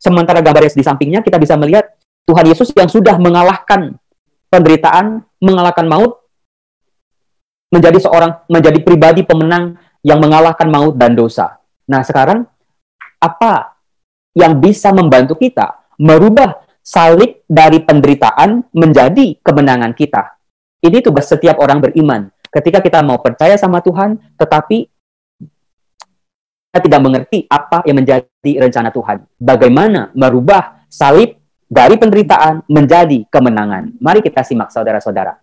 [0.02, 1.94] Sementara gambar yang di sampingnya kita bisa melihat
[2.26, 3.94] Tuhan Yesus yang sudah mengalahkan
[4.50, 6.26] penderitaan, mengalahkan maut,
[7.70, 11.62] menjadi seorang menjadi pribadi pemenang yang mengalahkan maut dan dosa.
[11.86, 12.42] Nah, sekarang
[13.22, 13.78] apa
[14.34, 20.34] yang bisa membantu kita merubah salib dari penderitaan menjadi kemenangan kita.
[20.82, 22.26] Ini tugas setiap orang beriman.
[22.50, 24.90] Ketika kita mau percaya sama Tuhan, tetapi
[26.72, 29.22] kita tidak mengerti apa yang menjadi rencana Tuhan.
[29.38, 31.38] Bagaimana merubah salib
[31.70, 33.96] dari penderitaan menjadi kemenangan.
[34.02, 35.38] Mari kita simak saudara-saudara.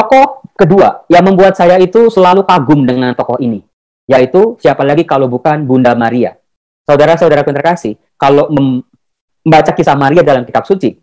[0.00, 3.60] Tokoh kedua yang membuat saya itu selalu kagum dengan tokoh ini,
[4.08, 6.40] yaitu siapa lagi kalau bukan Bunda Maria.
[6.88, 10.96] Saudara-saudara terkasih, kalau membaca kisah Maria dalam kitab suci,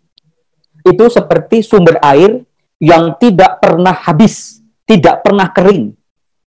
[0.82, 2.42] itu seperti sumber air
[2.82, 5.94] yang tidak pernah habis, tidak pernah kering.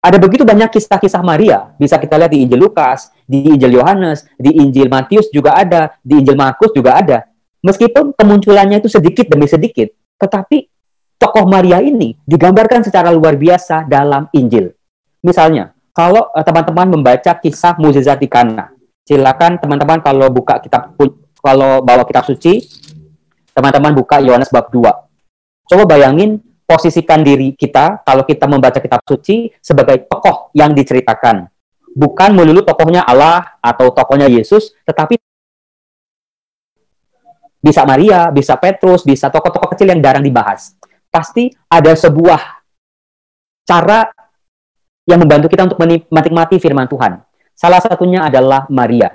[0.04, 4.60] Ada begitu banyak kisah-kisah Maria, bisa kita lihat di Injil Lukas, di Injil Yohanes, di
[4.60, 7.32] Injil Matius juga ada, di Injil Markus juga ada.
[7.64, 9.88] Meskipun kemunculannya itu sedikit demi sedikit,
[10.20, 10.68] tetapi
[11.22, 14.74] tokoh Maria ini digambarkan secara luar biasa dalam Injil.
[15.22, 18.74] Misalnya, kalau uh, teman-teman membaca kisah mukjizat di Kana,
[19.06, 20.98] silakan teman-teman kalau buka kitab
[21.38, 22.66] kalau bawa kitab suci,
[23.54, 25.70] teman-teman buka Yohanes bab 2.
[25.70, 31.46] Coba bayangin posisikan diri kita kalau kita membaca kitab suci sebagai tokoh yang diceritakan.
[31.92, 35.22] Bukan melulu tokohnya Allah atau tokohnya Yesus, tetapi
[37.62, 42.39] bisa Maria, bisa Petrus, bisa tokoh-tokoh kecil yang jarang dibahas pasti ada sebuah
[43.67, 44.10] cara
[45.06, 47.21] yang membantu kita untuk menikmati firman Tuhan.
[47.52, 49.12] Salah satunya adalah Maria.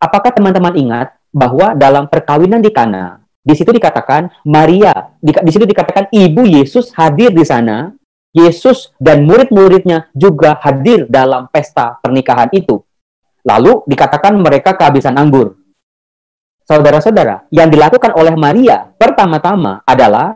[0.00, 5.68] Apakah teman-teman ingat bahwa dalam perkawinan di Kana, di situ dikatakan Maria, di, di situ
[5.68, 7.92] dikatakan ibu Yesus hadir di sana,
[8.34, 12.82] Yesus dan murid-muridnya juga hadir dalam pesta pernikahan itu.
[13.44, 15.60] Lalu dikatakan mereka kehabisan anggur.
[16.64, 20.34] Saudara-saudara, yang dilakukan oleh Maria pertama-tama adalah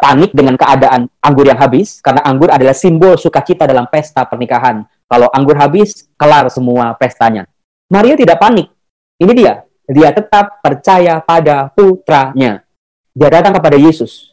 [0.00, 4.82] panik dengan keadaan anggur yang habis, karena anggur adalah simbol sukacita dalam pesta pernikahan.
[5.04, 7.44] Kalau anggur habis, kelar semua pestanya.
[7.92, 8.72] Maria tidak panik.
[9.20, 9.66] Ini dia.
[9.90, 12.62] Dia tetap percaya pada putranya.
[13.10, 14.32] Dia datang kepada Yesus.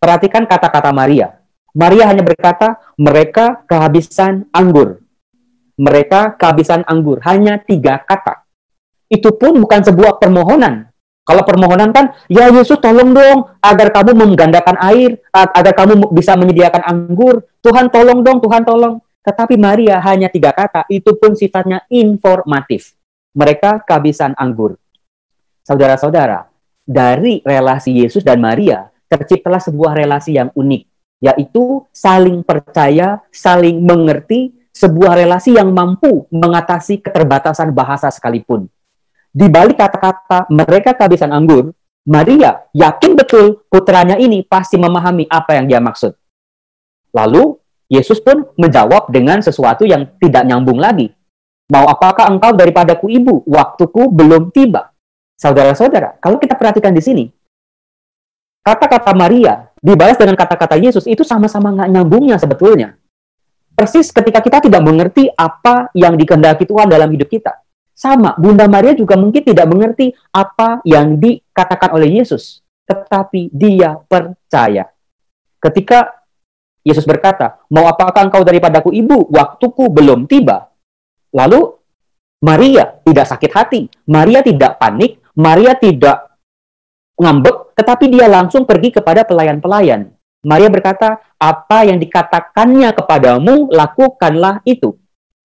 [0.00, 1.38] Perhatikan kata-kata Maria.
[1.76, 5.04] Maria hanya berkata, mereka kehabisan anggur.
[5.76, 7.20] Mereka kehabisan anggur.
[7.26, 8.48] Hanya tiga kata.
[9.10, 10.93] Itu pun bukan sebuah permohonan.
[11.24, 16.84] Kalau permohonan kan, ya Yesus tolong dong agar kamu menggandakan air, agar kamu bisa menyediakan
[16.84, 17.48] anggur.
[17.64, 19.00] Tuhan tolong dong, Tuhan tolong.
[19.24, 22.92] Tetapi Maria hanya tiga kata, itu pun sifatnya informatif.
[23.32, 24.76] Mereka kehabisan anggur.
[25.64, 26.44] Saudara-saudara,
[26.84, 30.82] dari relasi Yesus dan Maria, terciptalah sebuah relasi yang unik,
[31.24, 38.68] yaitu saling percaya, saling mengerti, sebuah relasi yang mampu mengatasi keterbatasan bahasa sekalipun
[39.34, 41.74] di balik kata-kata mereka kehabisan anggur,
[42.06, 46.14] Maria yakin betul putranya ini pasti memahami apa yang dia maksud.
[47.10, 47.58] Lalu
[47.90, 51.10] Yesus pun menjawab dengan sesuatu yang tidak nyambung lagi.
[51.66, 53.42] Mau apakah engkau daripadaku ibu?
[53.48, 54.94] Waktuku belum tiba.
[55.34, 57.24] Saudara-saudara, kalau kita perhatikan di sini,
[58.62, 62.94] kata-kata Maria dibalas dengan kata-kata Yesus itu sama-sama nggak nyambungnya sebetulnya.
[63.74, 67.63] Persis ketika kita tidak mengerti apa yang dikehendaki Tuhan dalam hidup kita.
[67.94, 72.58] Sama, Bunda Maria juga mungkin tidak mengerti apa yang dikatakan oleh Yesus,
[72.90, 74.90] tetapi dia percaya.
[75.62, 76.10] Ketika
[76.82, 79.30] Yesus berkata, "Mau apakah engkau daripadaku ibu?
[79.30, 80.74] Waktuku belum tiba."
[81.30, 81.70] Lalu
[82.42, 83.80] Maria tidak sakit hati,
[84.10, 86.34] Maria tidak panik, Maria tidak
[87.14, 90.10] ngambek, tetapi dia langsung pergi kepada pelayan-pelayan.
[90.42, 94.98] Maria berkata, "Apa yang dikatakannya kepadamu, lakukanlah itu."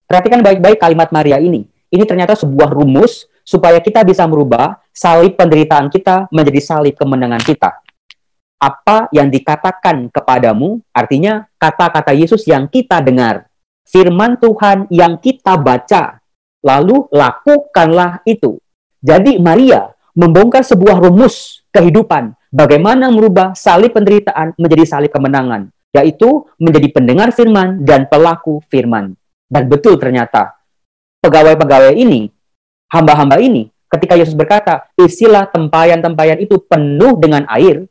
[0.04, 5.90] Perhatikan baik-baik kalimat Maria ini ini ternyata sebuah rumus supaya kita bisa merubah salib penderitaan
[5.90, 7.82] kita menjadi salib kemenangan kita.
[8.62, 13.50] Apa yang dikatakan kepadamu, artinya kata-kata Yesus yang kita dengar,
[13.88, 16.22] firman Tuhan yang kita baca,
[16.62, 18.60] lalu lakukanlah itu.
[19.00, 26.92] Jadi Maria membongkar sebuah rumus kehidupan, bagaimana merubah salib penderitaan menjadi salib kemenangan, yaitu menjadi
[26.92, 29.16] pendengar firman dan pelaku firman.
[29.50, 30.59] Dan betul ternyata
[31.20, 32.32] pegawai-pegawai ini,
[32.88, 37.86] hamba-hamba ini, ketika Yesus berkata, isilah tempayan-tempayan itu penuh dengan air,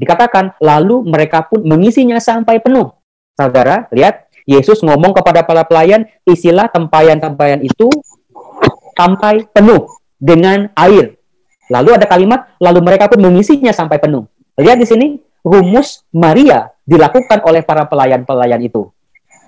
[0.00, 2.92] dikatakan, lalu mereka pun mengisinya sampai penuh.
[3.36, 7.92] Saudara, lihat, Yesus ngomong kepada para pelayan, isilah tempayan-tempayan itu
[8.96, 11.20] sampai penuh dengan air.
[11.68, 14.24] Lalu ada kalimat, lalu mereka pun mengisinya sampai penuh.
[14.56, 15.06] Lihat di sini,
[15.44, 18.88] rumus Maria dilakukan oleh para pelayan-pelayan itu.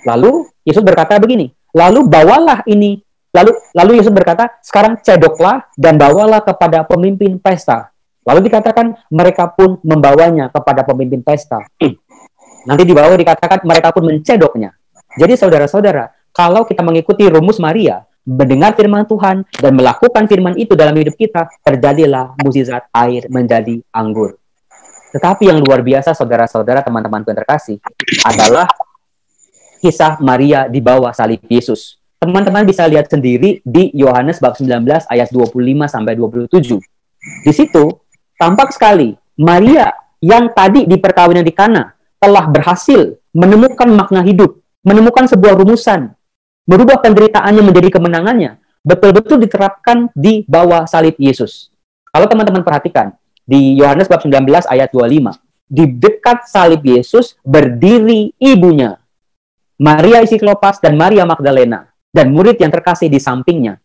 [0.04, 3.02] Lalu Yesus berkata begini, Lalu bawalah ini.
[3.30, 7.94] Lalu lalu Yesus berkata, sekarang cedoklah dan bawalah kepada pemimpin pesta.
[8.26, 11.62] Lalu dikatakan mereka pun membawanya kepada pemimpin pesta.
[12.68, 14.74] Nanti di bawah dikatakan mereka pun mencedoknya.
[15.14, 20.94] Jadi saudara-saudara, kalau kita mengikuti rumus Maria, mendengar firman Tuhan dan melakukan firman itu dalam
[20.94, 24.36] hidup kita, terjadilah mukjizat air menjadi anggur.
[25.10, 27.82] Tetapi yang luar biasa saudara-saudara teman-teman yang terkasih
[28.22, 28.70] adalah
[29.80, 31.96] kisah Maria di bawah salib Yesus.
[32.20, 35.56] Teman-teman bisa lihat sendiri di Yohanes bab 19 ayat 25
[35.88, 36.76] sampai 27.
[37.48, 37.96] Di situ
[38.36, 39.88] tampak sekali Maria
[40.20, 46.12] yang tadi di perkawinan di Kana telah berhasil menemukan makna hidup, menemukan sebuah rumusan,
[46.68, 51.72] merubah penderitaannya menjadi kemenangannya, betul-betul diterapkan di bawah salib Yesus.
[52.12, 53.16] Kalau teman-teman perhatikan,
[53.48, 55.40] di Yohanes bab 19 ayat 25,
[55.72, 58.99] di dekat salib Yesus berdiri ibunya,
[59.80, 63.80] Maria isi Klopas dan Maria Magdalena, dan murid yang terkasih di sampingnya.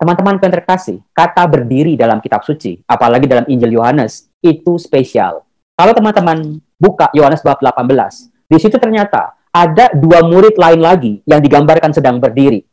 [0.00, 5.44] Teman-teman yang terkasih, kata berdiri dalam kitab suci, apalagi dalam Injil Yohanes, itu spesial.
[5.76, 11.44] Kalau teman-teman buka Yohanes bab 18, di situ ternyata ada dua murid lain lagi yang
[11.44, 12.64] digambarkan sedang berdiri.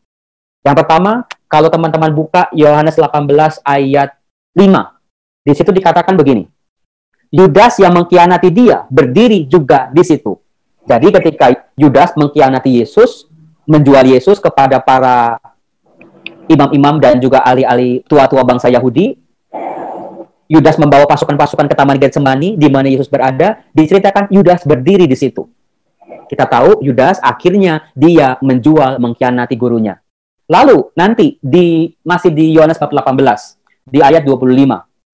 [0.63, 4.15] Yang pertama, kalau teman-teman buka Yohanes 18 ayat
[4.55, 4.63] 5,
[5.43, 6.47] di situ dikatakan begini,
[7.27, 10.42] Yudas yang mengkhianati dia berdiri juga di situ.
[10.83, 11.47] Jadi ketika
[11.79, 13.31] Yudas mengkhianati Yesus,
[13.63, 15.39] menjual Yesus kepada para
[16.51, 19.15] imam-imam dan juga ahli-ahli tua-tua bangsa Yahudi,
[20.51, 25.47] Yudas membawa pasukan-pasukan ke Taman Getsemani di mana Yesus berada, diceritakan Yudas berdiri di situ.
[26.27, 30.03] Kita tahu Yudas akhirnya dia menjual mengkhianati gurunya.
[30.51, 32.99] Lalu nanti di masih di Yohanes 18
[33.87, 34.51] di ayat 25.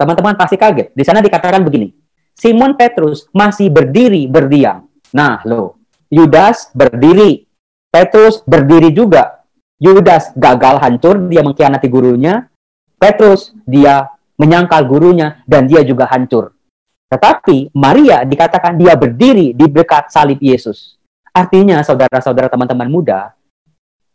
[0.01, 0.97] Teman-teman pasti kaget.
[0.97, 1.93] Di sana dikatakan begini.
[2.34, 7.45] Simon Petrus masih berdiri berdiam Nah, lo, Yudas berdiri,
[7.89, 9.45] Petrus berdiri juga.
[9.79, 12.49] Yudas gagal hancur, dia mengkhianati gurunya.
[12.99, 16.51] Petrus dia menyangkal gurunya dan dia juga hancur.
[17.09, 20.99] Tetapi Maria dikatakan dia berdiri di dekat salib Yesus.
[21.33, 23.33] Artinya, saudara-saudara teman-teman muda,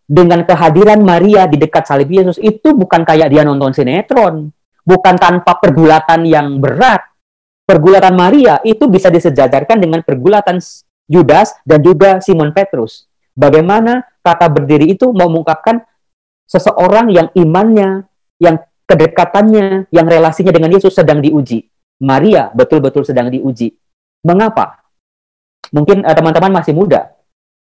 [0.04, 4.52] dengan kehadiran Maria di dekat salib Yesus itu bukan kayak dia nonton sinetron,
[4.84, 7.00] bukan tanpa pergulatan yang berat,
[7.64, 10.60] pergulatan Maria itu bisa disejajarkan dengan pergulatan
[11.10, 13.08] Yudas dan juga Simon Petrus.
[13.34, 15.82] Bagaimana kata berdiri itu mengungkapkan
[16.46, 18.06] seseorang yang imannya
[18.38, 21.66] yang kedekatannya yang relasinya dengan Yesus sedang diuji.
[22.04, 23.74] Maria betul-betul sedang diuji.
[24.24, 24.84] Mengapa?
[25.72, 27.12] Mungkin eh, teman-teman masih muda.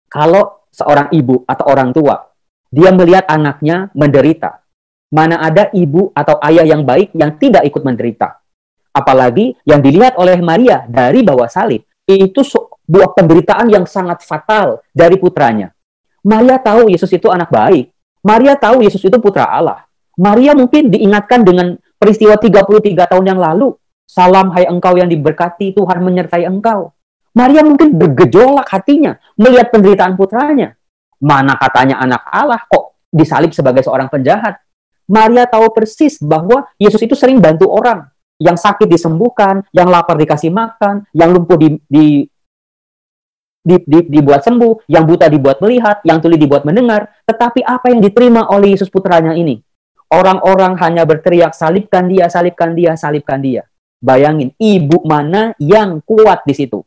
[0.08, 2.32] Kalau seorang ibu atau orang tua,
[2.72, 4.64] dia melihat anaknya menderita.
[5.08, 8.40] Mana ada ibu atau ayah yang baik yang tidak ikut menderita.
[8.92, 12.40] Apalagi yang dilihat oleh Maria dari bawah salib, itu
[12.88, 15.76] sebuah penderitaan yang sangat fatal dari putranya.
[16.24, 17.92] Maria tahu Yesus itu anak baik.
[18.24, 19.84] Maria tahu Yesus itu putra Allah.
[20.16, 23.76] Maria mungkin diingatkan dengan peristiwa 33 tahun yang lalu.
[24.08, 26.96] Salam hai engkau yang diberkati, Tuhan menyertai engkau.
[27.36, 30.74] Maria mungkin bergejolak hatinya melihat penderitaan putranya.
[31.20, 34.58] Mana katanya anak Allah kok disalib sebagai seorang penjahat.
[35.04, 38.08] Maria tahu persis bahwa Yesus itu sering bantu orang.
[38.40, 42.22] Yang sakit disembuhkan, yang lapar dikasih makan, yang lumpuh di, di,
[43.68, 47.12] di, di, dibuat sembuh, yang buta dibuat melihat, yang tuli dibuat mendengar.
[47.28, 49.60] Tetapi apa yang diterima oleh Yesus putranya ini?
[50.08, 53.68] Orang-orang hanya berteriak, salibkan dia, salibkan dia, salibkan dia.
[54.00, 56.80] Bayangin, ibu mana yang kuat di situ?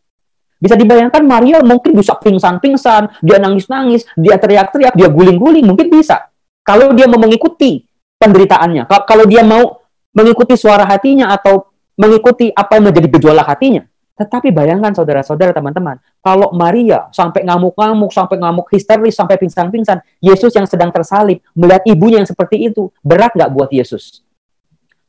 [0.57, 6.33] Bisa dibayangkan Maria mungkin bisa pingsan-pingsan, dia nangis-nangis, dia teriak-teriak, dia guling-guling, mungkin bisa.
[6.65, 7.85] Kalau dia mau mengikuti
[8.17, 9.81] penderitaannya, kalau dia mau
[10.13, 13.85] mengikuti suara hatinya atau mengikuti apa yang menjadi gejolak hatinya.
[14.21, 20.69] Tetapi bayangkan saudara-saudara teman-teman, kalau Maria sampai ngamuk-ngamuk, sampai ngamuk histeris, sampai pingsan-pingsan, Yesus yang
[20.69, 24.21] sedang tersalib, melihat ibunya yang seperti itu, berat nggak buat Yesus?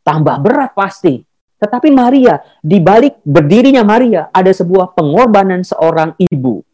[0.00, 1.20] Tambah berat pasti.
[1.60, 6.64] Tetapi Maria, di balik berdirinya Maria, ada sebuah pengorbanan seorang ibu.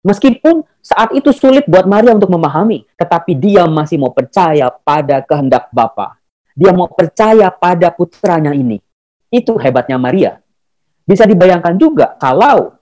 [0.00, 5.68] Meskipun saat itu sulit buat Maria untuk memahami, tetapi dia masih mau percaya pada kehendak
[5.68, 6.16] Bapa.
[6.56, 8.80] Dia mau percaya pada putranya ini.
[9.28, 10.43] Itu hebatnya Maria
[11.04, 12.74] bisa dibayangkan juga kalau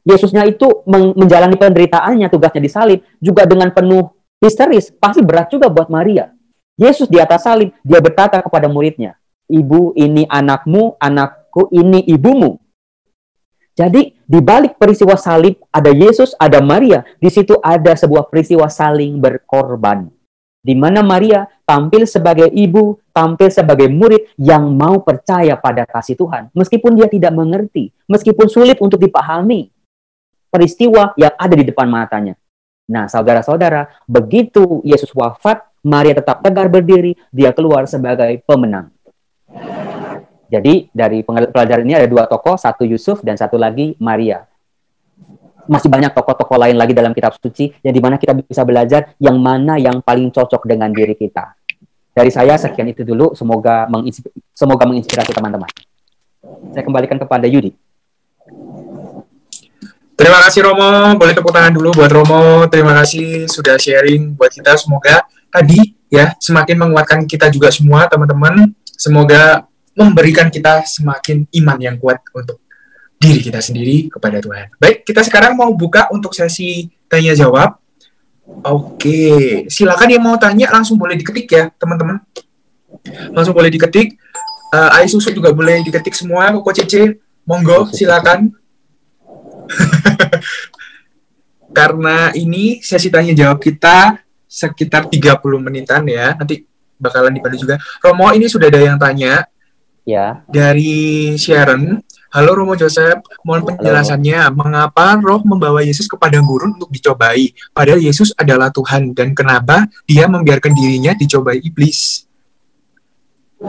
[0.00, 4.08] Yesusnya itu menjalani penderitaannya, tugasnya disalib, juga dengan penuh
[4.40, 6.32] histeris, pasti berat juga buat Maria.
[6.80, 12.56] Yesus di atas salib, dia berkata kepada muridnya, Ibu ini anakmu, anakku ini ibumu.
[13.76, 17.04] Jadi di balik peristiwa salib ada Yesus, ada Maria.
[17.20, 20.08] Di situ ada sebuah peristiwa saling berkorban
[20.60, 26.50] di mana Maria tampil sebagai ibu, tampil sebagai murid yang mau percaya pada kasih Tuhan,
[26.50, 29.70] meskipun dia tidak mengerti, meskipun sulit untuk dipahami
[30.50, 32.34] peristiwa yang ada di depan matanya.
[32.90, 38.90] Nah, saudara-saudara, begitu Yesus wafat, Maria tetap tegar berdiri, dia keluar sebagai pemenang.
[40.50, 44.50] Jadi, dari pelajaran ini ada dua tokoh, satu Yusuf dan satu lagi Maria
[45.70, 49.38] masih banyak tokoh-tokoh lain lagi dalam kitab suci yang di mana kita bisa belajar yang
[49.38, 51.59] mana yang paling cocok dengan diri kita.
[52.10, 55.70] Dari saya sekian itu dulu, semoga menginspirasi, semoga menginspirasi teman-teman.
[56.74, 57.72] Saya kembalikan kepada Yudi.
[60.20, 62.68] Terima kasih Romo, boleh tepuk tangan dulu buat Romo.
[62.68, 64.76] Terima kasih sudah sharing buat kita.
[64.76, 68.68] Semoga tadi ya semakin menguatkan kita juga semua teman-teman.
[68.84, 69.64] Semoga
[69.96, 72.60] memberikan kita semakin iman yang kuat untuk
[73.16, 74.72] diri kita sendiri kepada Tuhan.
[74.76, 77.80] Baik, kita sekarang mau buka untuk sesi tanya jawab.
[78.60, 82.20] Oke, silakan yang mau tanya langsung boleh diketik ya, teman-teman.
[83.32, 84.20] Langsung boleh diketik.
[84.70, 86.52] Uh, Aisu juga boleh diketik semua.
[86.52, 88.52] Koko Cece, monggo silakan.
[91.78, 96.34] Karena ini sesi tanya jawab kita sekitar 30 menitan ya.
[96.34, 96.66] Nanti
[97.00, 97.80] bakalan dipandu juga.
[98.02, 99.46] Romo, ini sudah ada yang tanya.
[100.04, 100.42] Ya.
[100.50, 104.54] Dari Sharon Halo Romo Joseph, mohon penjelasannya Halo.
[104.54, 109.90] mengapa roh membawa Yesus ke padang gurun untuk dicobai, padahal Yesus adalah Tuhan dan kenapa
[110.06, 112.30] dia membiarkan dirinya dicobai iblis?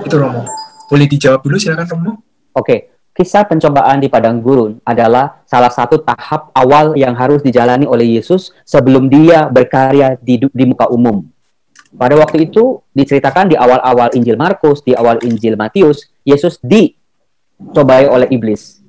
[0.06, 0.45] Itu Romo.
[0.93, 2.12] Boleh dijawab dulu silakan Romo.
[2.54, 8.21] Oke, kisah pencobaan di padang gurun adalah salah satu tahap awal yang harus dijalani oleh
[8.21, 11.26] Yesus sebelum dia berkarya di, di muka umum.
[11.97, 17.01] Pada waktu itu diceritakan di awal-awal Injil Markus, di awal Injil Matius, Yesus di
[17.69, 18.82] cobai oleh iblis.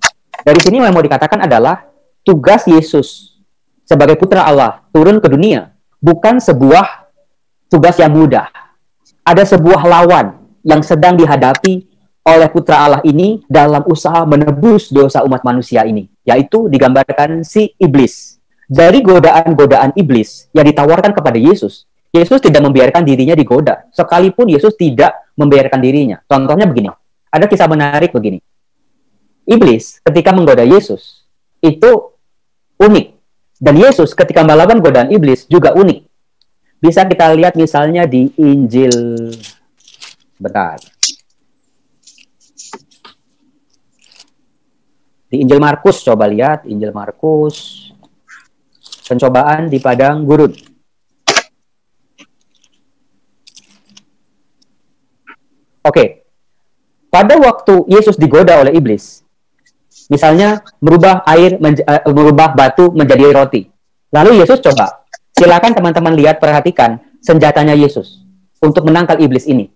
[0.42, 1.84] Dari sini yang mau dikatakan adalah
[2.24, 3.38] tugas Yesus
[3.86, 7.12] sebagai putra Allah turun ke dunia bukan sebuah
[7.70, 8.50] tugas yang mudah.
[9.22, 10.34] Ada sebuah lawan
[10.66, 11.86] yang sedang dihadapi
[12.26, 18.42] oleh putra Allah ini dalam usaha menebus dosa umat manusia ini, yaitu digambarkan si iblis.
[18.66, 25.12] Dari godaan-godaan iblis yang ditawarkan kepada Yesus, Yesus tidak membiarkan dirinya digoda, sekalipun Yesus tidak
[25.38, 26.18] membiarkan dirinya.
[26.24, 26.88] Contohnya begini,
[27.30, 28.42] ada kisah menarik begini
[29.46, 31.26] iblis ketika menggoda Yesus
[31.62, 32.14] itu
[32.78, 33.06] unik.
[33.62, 36.02] Dan Yesus ketika melawan godaan iblis juga unik.
[36.82, 39.30] Bisa kita lihat misalnya di Injil
[40.34, 40.82] bentar.
[45.30, 47.88] Di Injil Markus coba lihat Injil Markus
[49.06, 50.52] pencobaan di padang gurun.
[55.82, 56.26] Oke,
[57.10, 59.26] pada waktu Yesus digoda oleh iblis,
[60.12, 63.64] misalnya merubah air, uh, merubah batu menjadi roti.
[64.12, 68.20] Lalu Yesus coba, silakan teman-teman lihat, perhatikan senjatanya Yesus
[68.60, 69.72] untuk menangkal iblis ini.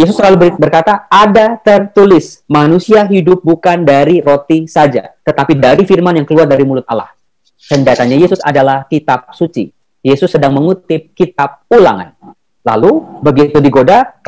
[0.00, 6.16] Yesus selalu ber- berkata, ada tertulis, manusia hidup bukan dari roti saja, tetapi dari firman
[6.16, 7.12] yang keluar dari mulut Allah.
[7.60, 9.68] Senjatanya Yesus adalah kitab suci.
[10.00, 12.16] Yesus sedang mengutip kitab ulangan.
[12.64, 14.20] Lalu, begitu digoda,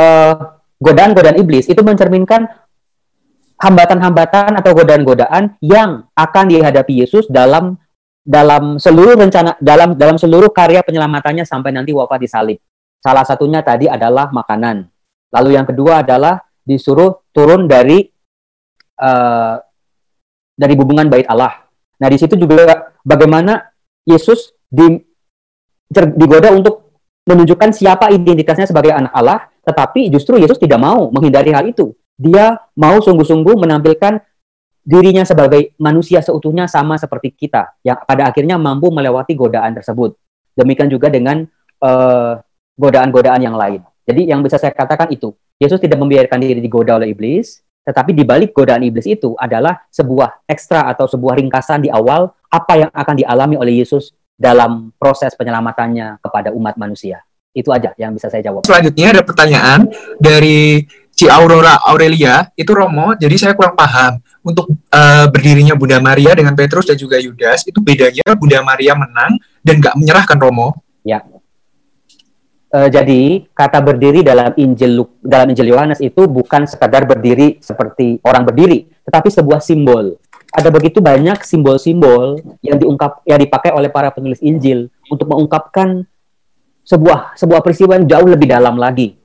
[0.00, 0.34] eh,
[0.80, 2.48] godaan-godaan iblis itu mencerminkan
[3.60, 7.76] hambatan-hambatan atau godaan-godaan yang akan dihadapi Yesus dalam
[8.24, 12.58] dalam seluruh rencana dalam dalam seluruh karya penyelamatannya sampai nanti wafat di salib.
[13.00, 14.88] Salah satunya tadi adalah makanan.
[15.32, 18.04] Lalu yang kedua adalah disuruh turun dari
[19.00, 19.56] uh,
[20.56, 21.64] dari hubungan bait Allah.
[22.00, 23.60] Nah, di situ juga bagaimana
[24.04, 25.00] Yesus di,
[25.92, 31.70] digoda untuk menunjukkan siapa identitasnya sebagai anak Allah, tetapi justru Yesus tidak mau menghindari hal
[31.70, 31.94] itu.
[32.18, 34.18] Dia mau sungguh-sungguh menampilkan
[34.82, 40.18] dirinya sebagai manusia seutuhnya sama seperti kita yang pada akhirnya mampu melewati godaan tersebut.
[40.58, 41.46] Demikian juga dengan
[41.78, 42.42] godaan
[42.80, 43.84] godaan-godaan yang lain.
[44.08, 48.24] Jadi yang bisa saya katakan itu, Yesus tidak membiarkan diri digoda oleh iblis, tetapi di
[48.24, 53.14] balik godaan iblis itu adalah sebuah ekstra atau sebuah ringkasan di awal apa yang akan
[53.20, 57.20] dialami oleh Yesus dalam proses penyelamatannya kepada umat manusia.
[57.50, 58.62] Itu aja yang bisa saya jawab.
[58.62, 59.90] Selanjutnya ada pertanyaan
[60.22, 64.22] dari Ci Aurora Aurelia, itu Romo, jadi saya kurang paham.
[64.40, 69.36] Untuk uh, berdirinya Bunda Maria dengan Petrus dan juga Yudas, itu bedanya Bunda Maria menang
[69.60, 70.80] dan nggak menyerahkan Romo.
[71.04, 71.20] Ya.
[72.72, 78.48] Uh, jadi kata berdiri dalam Injil dalam Injil Yohanes itu bukan sekadar berdiri seperti orang
[78.48, 80.16] berdiri, tetapi sebuah simbol.
[80.50, 86.08] Ada begitu banyak simbol-simbol yang diungkap yang dipakai oleh para penulis Injil untuk mengungkapkan
[86.84, 89.16] sebuah sebuah peristiwa yang jauh lebih dalam lagi.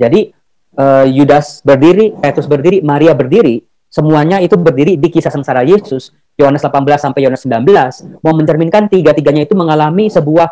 [0.00, 0.32] Jadi
[0.80, 6.64] uh, Yudas berdiri, Petrus berdiri, Maria berdiri, semuanya itu berdiri di kisah sengsara Yesus, Yohanes
[6.64, 10.48] 18 sampai Yohanes 19, mau mencerminkan tiga-tiganya itu mengalami sebuah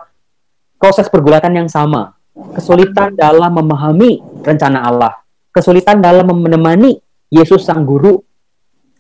[0.76, 2.14] proses pergulatan yang sama.
[2.54, 5.18] Kesulitan dalam memahami rencana Allah,
[5.50, 7.02] kesulitan dalam menemani
[7.34, 8.22] Yesus sang guru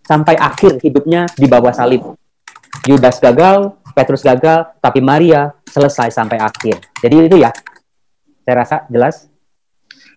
[0.02, 2.02] sampai akhir hidupnya di bawah salib.
[2.88, 6.78] Yudas gagal, Petrus gagal, tapi Maria selesai sampai akhir.
[7.02, 7.50] Jadi itu ya,
[8.46, 9.26] saya rasa jelas.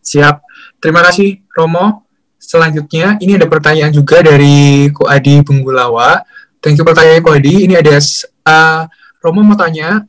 [0.06, 0.46] Siap.
[0.78, 2.06] Terima kasih Romo.
[2.38, 6.22] Selanjutnya ini ada pertanyaan juga dari Ko Adi Penggulawa.
[6.62, 7.66] Thank you pertanyaan Ko Adi.
[7.66, 8.86] Ini ada uh,
[9.22, 10.06] Romo mau tanya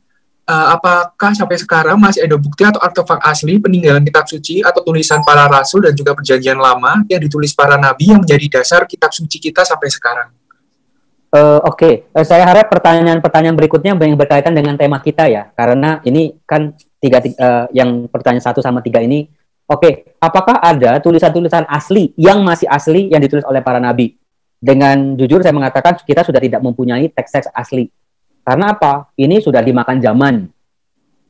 [0.49, 5.21] uh, apakah sampai sekarang masih ada bukti atau artefak asli peninggalan kitab suci atau tulisan
[5.25, 9.37] para rasul dan juga perjanjian lama yang ditulis para nabi yang menjadi dasar kitab suci
[9.37, 10.29] kita sampai sekarang?
[11.33, 11.93] Uh, Oke, okay.
[12.13, 17.25] uh, saya harap pertanyaan-pertanyaan berikutnya yang berkaitan dengan tema kita ya, karena ini kan tiga,
[17.25, 19.25] tiga uh, yang pertanyaan satu sama tiga ini
[19.63, 24.19] Oke, apakah ada tulisan-tulisan asli yang masih asli yang ditulis oleh para nabi?
[24.59, 27.87] Dengan jujur saya mengatakan kita sudah tidak mempunyai teks-teks asli.
[28.43, 29.07] Karena apa?
[29.15, 30.51] Ini sudah dimakan zaman.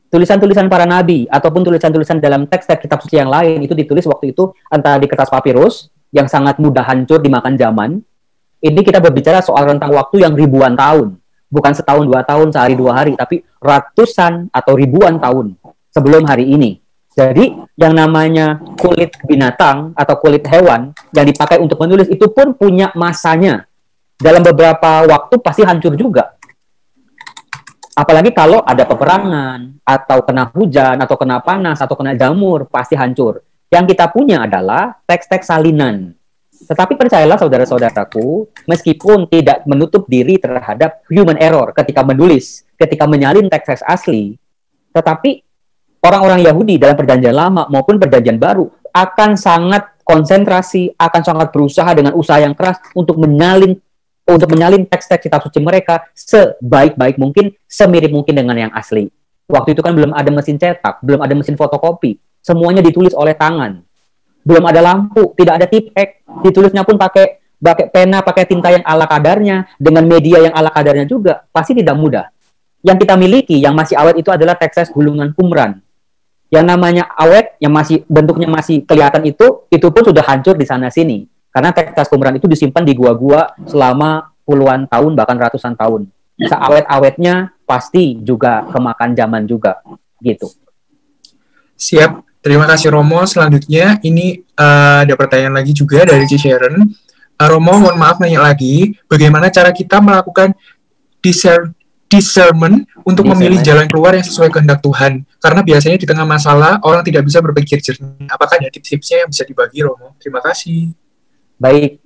[0.10, 4.50] Tulisan-tulisan para nabi ataupun tulisan-tulisan dalam teks-teks kitab suci yang lain itu ditulis waktu itu
[4.70, 7.90] antara di kertas papirus yang sangat mudah hancur dimakan zaman.
[8.64, 11.20] Ini kita berbicara soal rentang waktu yang ribuan tahun.
[11.52, 15.60] Bukan setahun, dua tahun, sehari, dua hari, tapi ratusan atau ribuan tahun
[15.92, 16.84] sebelum hari ini
[17.14, 17.46] jadi
[17.78, 23.70] yang namanya kulit binatang atau kulit hewan yang dipakai untuk menulis itu pun punya masanya.
[24.18, 26.34] Dalam beberapa waktu pasti hancur juga.
[27.94, 33.46] Apalagi kalau ada peperangan atau kena hujan atau kena panas atau kena jamur pasti hancur.
[33.70, 36.18] Yang kita punya adalah teks-teks salinan.
[36.66, 43.84] Tetapi percayalah saudara-saudaraku, meskipun tidak menutup diri terhadap human error ketika menulis, ketika menyalin teks-teks
[43.84, 44.40] asli,
[44.94, 45.44] tetapi
[46.04, 52.14] orang-orang Yahudi dalam perjanjian lama maupun perjanjian baru akan sangat konsentrasi, akan sangat berusaha dengan
[52.14, 53.80] usaha yang keras untuk menyalin
[54.24, 59.12] untuk menyalin teks-teks kitab suci mereka sebaik-baik mungkin, semirip mungkin dengan yang asli.
[59.52, 63.84] Waktu itu kan belum ada mesin cetak, belum ada mesin fotokopi, semuanya ditulis oleh tangan.
[64.44, 69.08] Belum ada lampu, tidak ada tipek, ditulisnya pun pakai pakai pena, pakai tinta yang ala
[69.08, 72.28] kadarnya, dengan media yang ala kadarnya juga, pasti tidak mudah.
[72.84, 75.80] Yang kita miliki, yang masih awet itu adalah teks gulungan kumran
[76.54, 80.94] yang namanya awet yang masih bentuknya masih kelihatan itu itu pun sudah hancur di sana
[80.94, 81.26] sini.
[81.50, 86.06] Karena teks kumbran itu disimpan di gua-gua selama puluhan tahun bahkan ratusan tahun.
[86.38, 89.82] Seawet-awetnya pasti juga kemakan zaman juga
[90.22, 90.50] gitu.
[91.74, 97.48] Siap terima kasih Romo selanjutnya ini uh, ada pertanyaan lagi juga dari Ci Sharon uh,
[97.48, 100.52] Romo mohon maaf nanya lagi bagaimana cara kita melakukan
[102.14, 103.40] discernment untuk Discernment.
[103.40, 105.26] memilih jalan keluar yang sesuai kehendak Tuhan.
[105.42, 108.30] Karena biasanya di tengah masalah orang tidak bisa berpikir jernih.
[108.30, 110.14] Apakah ada tips-tipsnya yang bisa dibagi, Romo?
[110.22, 110.94] Terima kasih.
[111.58, 112.04] Baik,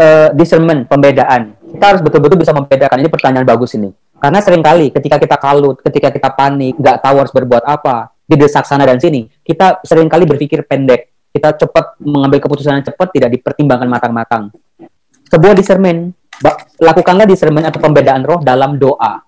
[0.00, 1.52] eh, discernment, pembedaan.
[1.60, 2.96] Kita harus betul-betul bisa membedakan.
[3.02, 3.90] Ini pertanyaan bagus ini.
[4.16, 8.64] Karena sering kali ketika kita kalut, ketika kita panik, nggak tahu harus berbuat apa, didesak
[8.64, 11.12] sana dan sini, kita sering kali berpikir pendek.
[11.34, 14.54] Kita cepat mengambil keputusan yang cepat, tidak dipertimbangkan matang-matang.
[15.26, 16.14] Sebuah discernment,
[16.78, 19.18] lakukanlah discernment atau pembedaan roh dalam doa.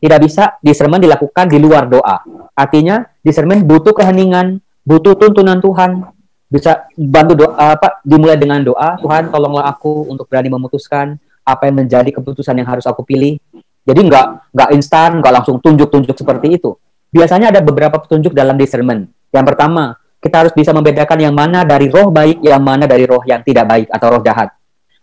[0.00, 2.24] Tidak bisa discernment dilakukan di luar doa.
[2.56, 6.08] Artinya, discernment butuh keheningan, butuh tuntunan Tuhan,
[6.46, 11.82] bisa bantu doa apa dimulai dengan doa Tuhan tolonglah aku untuk berani memutuskan apa yang
[11.82, 13.34] menjadi keputusan yang harus aku pilih
[13.82, 16.78] jadi nggak nggak instan nggak langsung tunjuk-tunjuk seperti itu
[17.16, 21.88] biasanya ada beberapa petunjuk dalam discernment yang pertama kita harus bisa membedakan yang mana dari
[21.88, 24.52] roh baik yang mana dari roh yang tidak baik atau roh jahat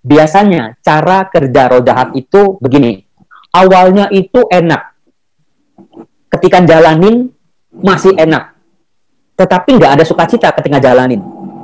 [0.05, 3.01] biasanya cara kerja roh jahat itu begini
[3.49, 4.93] awalnya itu enak
[6.29, 7.33] ketika jalanin
[7.73, 8.53] masih enak
[9.33, 11.21] tetapi nggak ada sukacita ketika jalanin.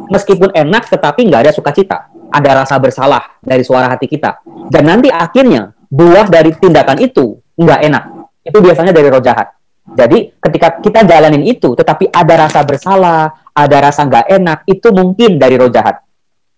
[0.10, 2.10] Meskipun enak, tetapi nggak ada sukacita.
[2.30, 4.41] Ada rasa bersalah dari suara hati kita.
[4.70, 8.04] Dan nanti akhirnya buah dari tindakan itu nggak enak.
[8.41, 9.54] Itu biasanya dari roh jahat.
[9.98, 15.42] Jadi ketika kita jalanin itu, tetapi ada rasa bersalah, ada rasa nggak enak, itu mungkin
[15.42, 16.04] dari roh jahat.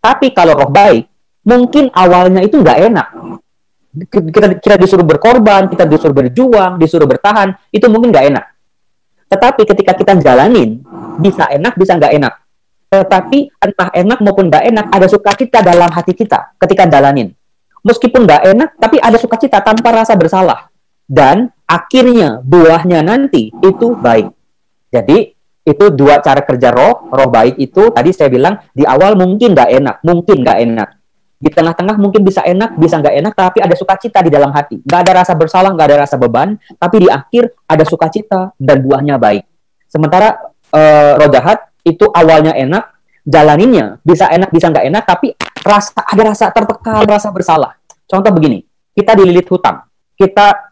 [0.01, 1.07] Tapi kalau roh baik,
[1.45, 3.07] mungkin awalnya itu nggak enak.
[4.07, 8.45] Kita, kita disuruh berkorban, kita disuruh berjuang, disuruh bertahan, itu mungkin nggak enak.
[9.31, 10.83] Tetapi ketika kita jalanin,
[11.19, 12.33] bisa enak, bisa nggak enak.
[12.91, 17.31] Tetapi entah enak maupun nggak enak, ada sukacita dalam hati kita ketika jalanin.
[17.81, 20.67] Meskipun nggak enak, tapi ada sukacita tanpa rasa bersalah.
[21.07, 24.27] Dan akhirnya buahnya nanti itu baik.
[24.91, 25.31] Jadi
[25.63, 29.69] itu dua cara kerja roh, roh baik itu tadi saya bilang di awal mungkin nggak
[29.79, 30.89] enak, mungkin nggak enak.
[31.41, 34.83] Di tengah-tengah mungkin bisa enak, bisa nggak enak, tapi ada sukacita di dalam hati.
[34.83, 39.15] Nggak ada rasa bersalah, nggak ada rasa beban, tapi di akhir ada sukacita dan buahnya
[39.17, 39.47] baik.
[39.89, 40.37] Sementara
[40.75, 42.83] eh, roh jahat itu awalnya enak,
[43.25, 45.33] jalaninnya bisa enak, bisa nggak enak, tapi
[45.65, 47.73] rasa ada rasa tertekan, rasa bersalah.
[48.05, 48.61] Contoh begini,
[48.93, 49.81] kita dililit hutang,
[50.13, 50.70] kita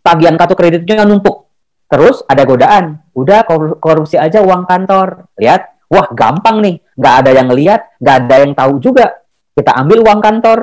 [0.00, 1.48] tagihan kartu kreditnya numpuk,
[1.86, 7.30] terus ada godaan, udah kor- korupsi aja uang kantor, lihat, wah gampang nih, nggak ada
[7.34, 9.20] yang lihat, nggak ada yang tahu juga,
[9.54, 10.58] kita ambil uang kantor,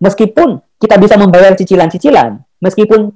[0.00, 3.12] meskipun kita bisa membayar cicilan-cicilan, meskipun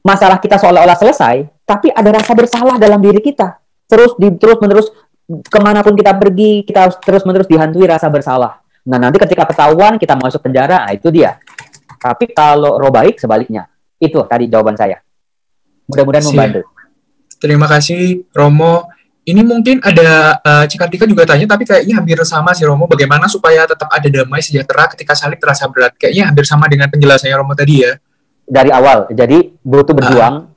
[0.00, 3.60] masalah kita seolah-olah selesai, tapi ada rasa bersalah dalam diri kita.
[3.84, 4.88] Terus di terus menerus
[5.28, 8.64] ke mana pun kita pergi, kita harus terus menerus dihantui rasa bersalah.
[8.88, 11.36] Nah nanti ketika ketahuan kita masuk penjara, nah, itu dia.
[12.00, 13.68] Tapi kalau roh baik sebaliknya,
[13.98, 15.02] itu tadi jawaban saya.
[15.90, 16.60] Mudah-mudahan membantu.
[17.38, 18.90] Terima kasih, Romo.
[19.28, 22.88] Ini mungkin ada uh, Cikatika juga tanya, tapi kayaknya hampir sama sih Romo.
[22.88, 25.92] Bagaimana supaya tetap ada damai sejahtera ketika salib terasa berat?
[26.00, 28.00] Kayaknya hampir sama dengan penjelasannya Romo tadi ya.
[28.48, 30.48] Dari awal, jadi butuh berjuang.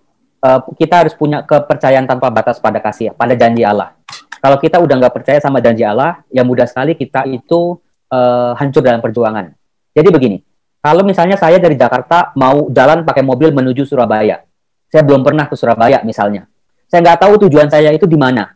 [0.42, 3.92] eh, kita harus punya kepercayaan tanpa batas pada kasih, pada janji Allah.
[4.40, 7.76] Kalau kita udah nggak percaya sama janji Allah, ya mudah sekali kita itu
[8.08, 9.52] eh, hancur dalam perjuangan.
[9.92, 10.40] Jadi begini,
[10.82, 14.42] kalau misalnya saya dari Jakarta mau jalan pakai mobil menuju Surabaya,
[14.90, 16.50] saya belum pernah ke Surabaya misalnya,
[16.90, 18.50] saya nggak tahu tujuan saya itu di mana.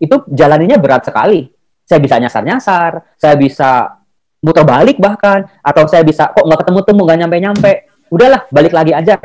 [0.00, 1.46] Itu jalannya berat sekali.
[1.84, 4.00] Saya bisa nyasar-nyasar, saya bisa
[4.40, 7.72] muter balik bahkan, atau saya bisa kok nggak ketemu-temu, nggak nyampe-nyampe,
[8.08, 9.20] udahlah balik lagi aja.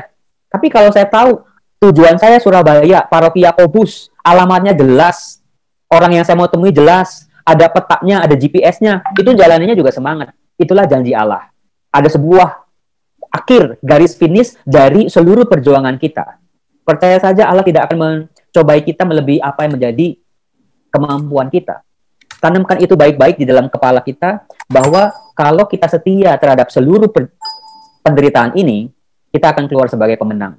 [0.51, 1.39] Tapi kalau saya tahu
[1.79, 5.39] tujuan saya Surabaya, paroki Yakobus, alamatnya jelas,
[5.87, 10.35] orang yang saya mau temui jelas, ada petanya, ada GPS-nya, itu jalanannya juga semangat.
[10.59, 11.47] Itulah janji Allah.
[11.89, 12.69] Ada sebuah
[13.29, 16.41] akhir garis finish dari seluruh perjuangan kita.
[16.85, 20.17] Percaya saja Allah tidak akan mencobai kita melebihi apa yang menjadi
[20.89, 21.85] kemampuan kita.
[22.41, 27.11] Tanamkan itu baik-baik di dalam kepala kita bahwa kalau kita setia terhadap seluruh
[28.01, 28.89] penderitaan ini,
[29.29, 30.57] kita akan keluar sebagai pemenang.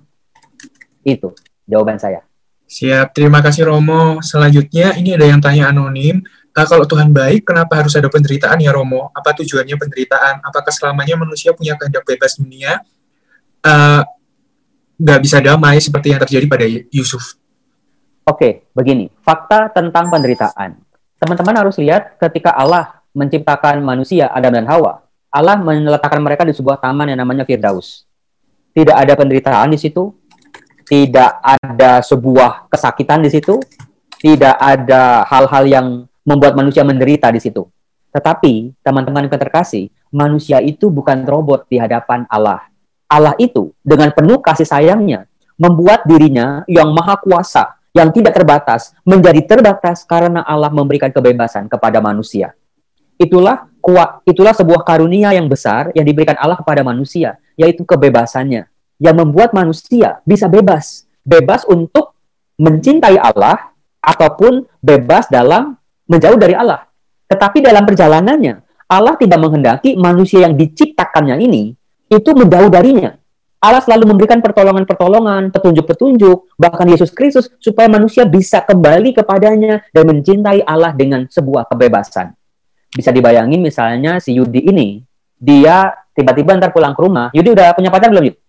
[1.03, 1.35] Itu
[1.67, 2.23] jawaban saya.
[2.71, 4.23] Siap, terima kasih Romo.
[4.23, 6.23] Selanjutnya, ini ada yang tanya anonim.
[6.51, 9.15] "Ah, kalau Tuhan baik, kenapa harus ada penderitaan ya Romo?
[9.15, 10.43] Apa tujuannya penderitaan?
[10.43, 12.83] Apakah selamanya manusia punya kehendak bebas dunia?
[13.63, 14.03] Ah,
[15.01, 17.39] nggak bisa damai seperti yang terjadi pada Yusuf.
[18.29, 19.09] Oke, begini.
[19.25, 20.77] Fakta tentang penderitaan.
[21.17, 26.79] Teman-teman harus lihat ketika Allah menciptakan manusia, Adam dan Hawa, Allah meletakkan mereka di sebuah
[26.83, 28.07] taman yang namanya Firdaus.
[28.71, 30.15] Tidak ada penderitaan di situ,
[30.87, 33.59] tidak ada sebuah kesakitan di situ,
[34.19, 35.87] tidak ada hal-hal yang
[36.31, 37.67] membuat manusia menderita di situ.
[38.15, 42.71] Tetapi, teman-teman yang terkasih, manusia itu bukan robot di hadapan Allah.
[43.11, 45.27] Allah itu dengan penuh kasih sayangnya
[45.59, 51.99] membuat dirinya yang maha kuasa, yang tidak terbatas, menjadi terbatas karena Allah memberikan kebebasan kepada
[51.99, 52.55] manusia.
[53.19, 58.71] Itulah kuat, itulah sebuah karunia yang besar yang diberikan Allah kepada manusia, yaitu kebebasannya.
[59.01, 61.09] yang membuat manusia bisa bebas.
[61.25, 62.13] Bebas untuk
[62.61, 63.73] mencintai Allah
[64.05, 65.80] ataupun bebas dalam
[66.11, 66.91] menjauh dari Allah.
[67.31, 68.55] Tetapi dalam perjalanannya,
[68.91, 71.71] Allah tidak menghendaki manusia yang diciptakannya ini
[72.11, 73.15] itu menjauh darinya.
[73.61, 80.65] Allah selalu memberikan pertolongan-pertolongan, petunjuk-petunjuk, bahkan Yesus Kristus supaya manusia bisa kembali kepadanya dan mencintai
[80.67, 82.35] Allah dengan sebuah kebebasan.
[82.91, 85.05] Bisa dibayangin misalnya si Yudi ini,
[85.39, 87.29] dia tiba-tiba ntar pulang ke rumah.
[87.37, 88.41] Yudi udah punya pacar belum, Yudi?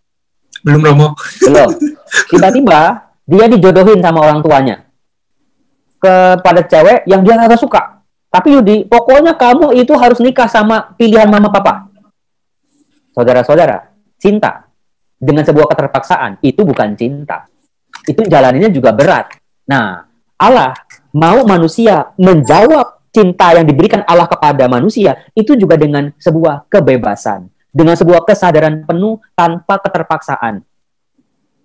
[0.64, 1.08] Belum, Romo.
[1.44, 1.70] Belum.
[2.32, 2.80] Tiba-tiba
[3.28, 4.91] dia dijodohin sama orang tuanya
[6.02, 8.02] kepada cewek yang dia nggak suka.
[8.32, 11.92] Tapi Yudi, pokoknya kamu itu harus nikah sama pilihan mama papa.
[13.14, 14.72] Saudara-saudara, cinta
[15.20, 17.46] dengan sebuah keterpaksaan itu bukan cinta.
[18.08, 19.36] Itu jalannya juga berat.
[19.70, 20.08] Nah,
[20.42, 20.74] Allah
[21.14, 28.00] mau manusia menjawab cinta yang diberikan Allah kepada manusia itu juga dengan sebuah kebebasan, dengan
[28.00, 30.64] sebuah kesadaran penuh tanpa keterpaksaan.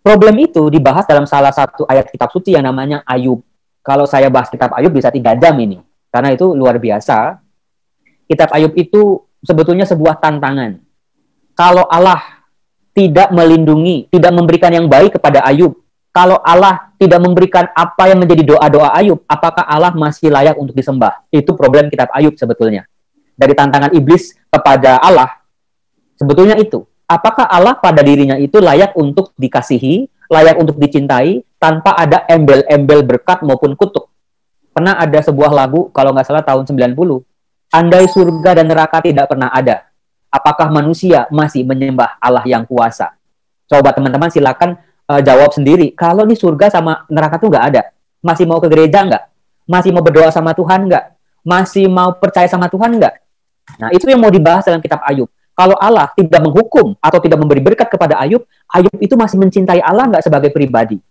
[0.02, 3.42] Problem itu dibahas dalam salah satu ayat kitab suci yang namanya Ayub.
[3.86, 5.78] Kalau saya bahas kitab Ayub bisa tiga jam ini,
[6.10, 7.38] karena itu luar biasa.
[8.26, 10.82] Kitab Ayub itu sebetulnya sebuah tantangan.
[11.54, 12.42] Kalau Allah
[12.90, 15.78] tidak melindungi, tidak memberikan yang baik kepada Ayub.
[16.10, 21.22] Kalau Allah tidak memberikan apa yang menjadi doa-doa Ayub, apakah Allah masih layak untuk disembah?
[21.30, 22.90] Itu problem kitab Ayub sebetulnya.
[23.38, 25.30] Dari tantangan iblis kepada Allah,
[26.18, 26.82] sebetulnya itu.
[27.06, 33.40] Apakah Allah pada dirinya itu layak untuk dikasihi, layak untuk dicintai, tanpa ada embel-embel berkat
[33.42, 34.08] maupun kutuk?
[34.76, 36.96] Pernah ada sebuah lagu, kalau nggak salah tahun 90,
[37.66, 39.90] Andai surga dan neraka tidak pernah ada,
[40.30, 43.18] apakah manusia masih menyembah Allah yang kuasa?
[43.66, 44.78] Coba teman-teman silakan
[45.10, 45.90] uh, jawab sendiri.
[45.98, 47.82] Kalau di surga sama neraka tuh nggak ada,
[48.22, 49.24] masih mau ke gereja nggak?
[49.66, 51.04] Masih mau berdoa sama Tuhan nggak?
[51.42, 53.14] Masih mau percaya sama Tuhan nggak?
[53.82, 55.26] Nah itu yang mau dibahas dalam kitab Ayub.
[55.56, 60.06] Kalau Allah tidak menghukum atau tidak memberi berkat kepada Ayub, Ayub itu masih mencintai Allah
[60.06, 61.02] nggak sebagai pribadi?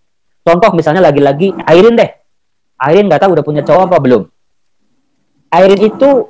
[0.45, 2.11] Contoh misalnya lagi-lagi Airin deh.
[2.77, 4.23] Airin nggak tahu udah punya cowok apa belum.
[5.49, 6.29] Airin itu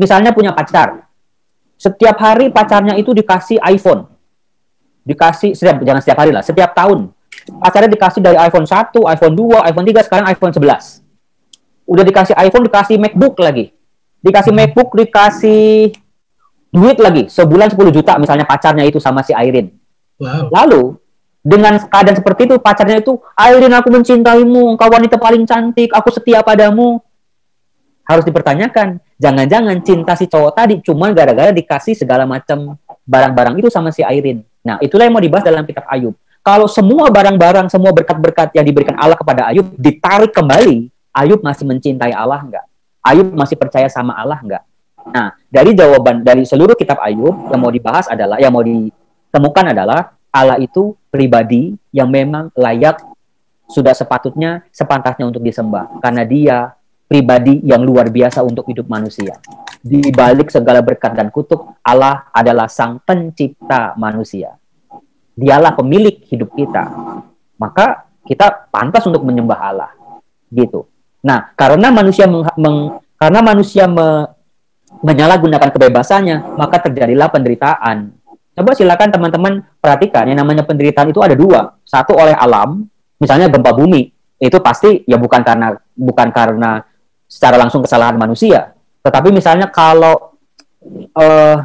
[0.00, 1.04] misalnya punya pacar,
[1.76, 4.08] setiap hari pacarnya itu dikasih iPhone.
[5.02, 7.10] Dikasih setiap jangan setiap hari lah, setiap tahun.
[7.58, 11.02] Pacarnya dikasih dari iPhone 1, iPhone 2, iPhone 3, sekarang iPhone 11.
[11.90, 13.74] Udah dikasih iPhone, dikasih MacBook lagi.
[14.22, 15.90] Dikasih MacBook, dikasih
[16.70, 17.26] duit lagi.
[17.26, 19.74] Sebulan 10 juta misalnya pacarnya itu sama si Airin.
[20.22, 20.54] Wow.
[20.54, 21.01] Lalu
[21.42, 26.38] dengan keadaan seperti itu pacarnya itu Airin aku mencintaimu engkau wanita paling cantik aku setia
[26.40, 27.02] padamu
[28.06, 28.98] harus dipertanyakan.
[29.18, 32.74] Jangan-jangan cinta si cowok tadi cuma gara-gara dikasih segala macam
[33.06, 34.42] barang-barang itu sama si Airin.
[34.62, 36.14] Nah, itulah yang mau dibahas dalam kitab Ayub.
[36.42, 42.10] Kalau semua barang-barang, semua berkat-berkat yang diberikan Allah kepada Ayub ditarik kembali, Ayub masih mencintai
[42.10, 42.66] Allah enggak?
[43.02, 44.62] Ayub masih percaya sama Allah enggak?
[45.02, 50.14] Nah, dari jawaban dari seluruh kitab Ayub yang mau dibahas adalah yang mau ditemukan adalah
[50.32, 52.98] Allah itu pribadi yang memang layak
[53.68, 56.56] sudah sepatutnya sepantasnya untuk disembah karena dia
[57.12, 59.36] pribadi yang luar biasa untuk hidup manusia.
[59.84, 64.56] Di balik segala berkat dan kutuk, Allah adalah sang pencipta manusia.
[65.36, 66.88] Dialah pemilik hidup kita.
[67.60, 69.92] Maka kita pantas untuk menyembah Allah.
[70.48, 70.88] Gitu.
[71.20, 74.24] Nah, karena manusia meng, meng, karena manusia me,
[75.04, 78.14] menyalahgunakan kebebasannya, maka terjadilah penderitaan.
[78.52, 81.72] Coba silakan teman-teman perhatikan yang namanya penderitaan itu ada dua.
[81.88, 82.84] Satu oleh alam,
[83.16, 84.12] misalnya gempa bumi.
[84.36, 86.84] Itu pasti ya bukan karena bukan karena
[87.24, 88.76] secara langsung kesalahan manusia.
[89.00, 90.36] Tetapi misalnya kalau
[91.16, 91.56] uh,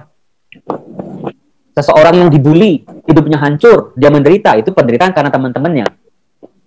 [1.75, 5.85] seseorang yang dibully, hidupnya hancur, dia menderita, itu penderitaan karena teman-temannya.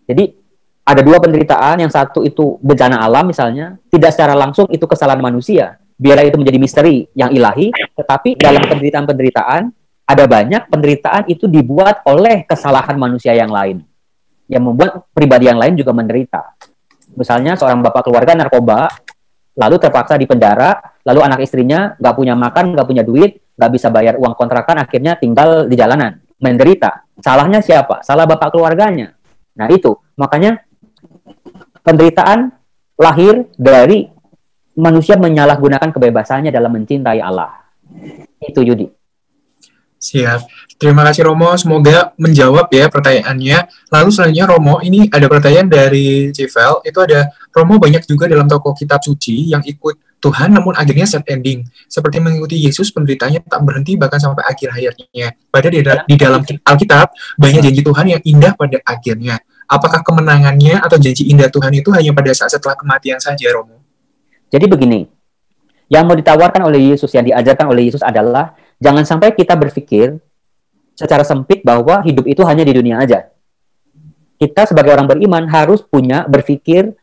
[0.05, 0.25] Jadi
[0.85, 5.81] ada dua penderitaan, yang satu itu bencana alam misalnya, tidak secara langsung itu kesalahan manusia.
[5.97, 9.80] Biarlah itu menjadi misteri yang ilahi, tetapi dalam penderitaan-penderitaan
[10.11, 13.87] ada banyak penderitaan itu dibuat oleh kesalahan manusia yang lain
[14.51, 16.59] yang membuat pribadi yang lain juga menderita.
[17.15, 18.91] Misalnya seorang bapak keluarga narkoba,
[19.55, 20.75] lalu terpaksa di penjara,
[21.07, 25.15] lalu anak istrinya nggak punya makan, nggak punya duit, nggak bisa bayar uang kontrakan, akhirnya
[25.15, 27.07] tinggal di jalanan, menderita.
[27.23, 28.03] Salahnya siapa?
[28.03, 29.15] Salah bapak keluarganya.
[29.55, 30.67] Nah itu, makanya
[31.87, 32.51] penderitaan
[32.99, 34.11] lahir dari
[34.75, 37.55] manusia menyalahgunakan kebebasannya dalam mencintai Allah.
[38.43, 39.00] Itu Yudi.
[40.01, 40.49] Siap.
[40.81, 43.69] Terima kasih Romo, semoga menjawab ya pertanyaannya.
[43.93, 48.73] Lalu selanjutnya Romo, ini ada pertanyaan dari Civel, itu ada Romo banyak juga dalam toko
[48.73, 51.69] kitab suci yang ikut Tuhan namun akhirnya set ending.
[51.85, 55.37] Seperti mengikuti Yesus penderitanya tak berhenti bahkan sampai akhir hayatnya.
[55.37, 59.37] Di, di dalam Alkitab banyak janji Tuhan yang indah pada akhirnya.
[59.69, 63.81] Apakah kemenangannya atau janji indah Tuhan itu hanya pada saat setelah kematian saja Romo?
[64.49, 65.07] Jadi begini,
[65.93, 70.19] yang mau ditawarkan oleh Yesus, yang diajarkan oleh Yesus adalah jangan sampai kita berpikir
[70.97, 73.31] secara sempit bahwa hidup itu hanya di dunia aja.
[74.41, 76.97] Kita sebagai orang beriman harus punya berpikir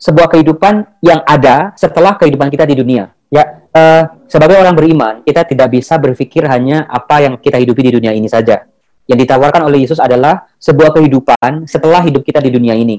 [0.00, 3.12] sebuah kehidupan yang ada setelah kehidupan kita di dunia.
[3.28, 7.92] Ya, uh, sebagai orang beriman, kita tidak bisa berpikir hanya apa yang kita hidupi di
[8.00, 8.64] dunia ini saja.
[9.04, 12.98] Yang ditawarkan oleh Yesus adalah sebuah kehidupan setelah hidup kita di dunia ini.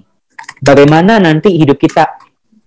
[0.61, 2.05] Bagaimana nanti hidup kita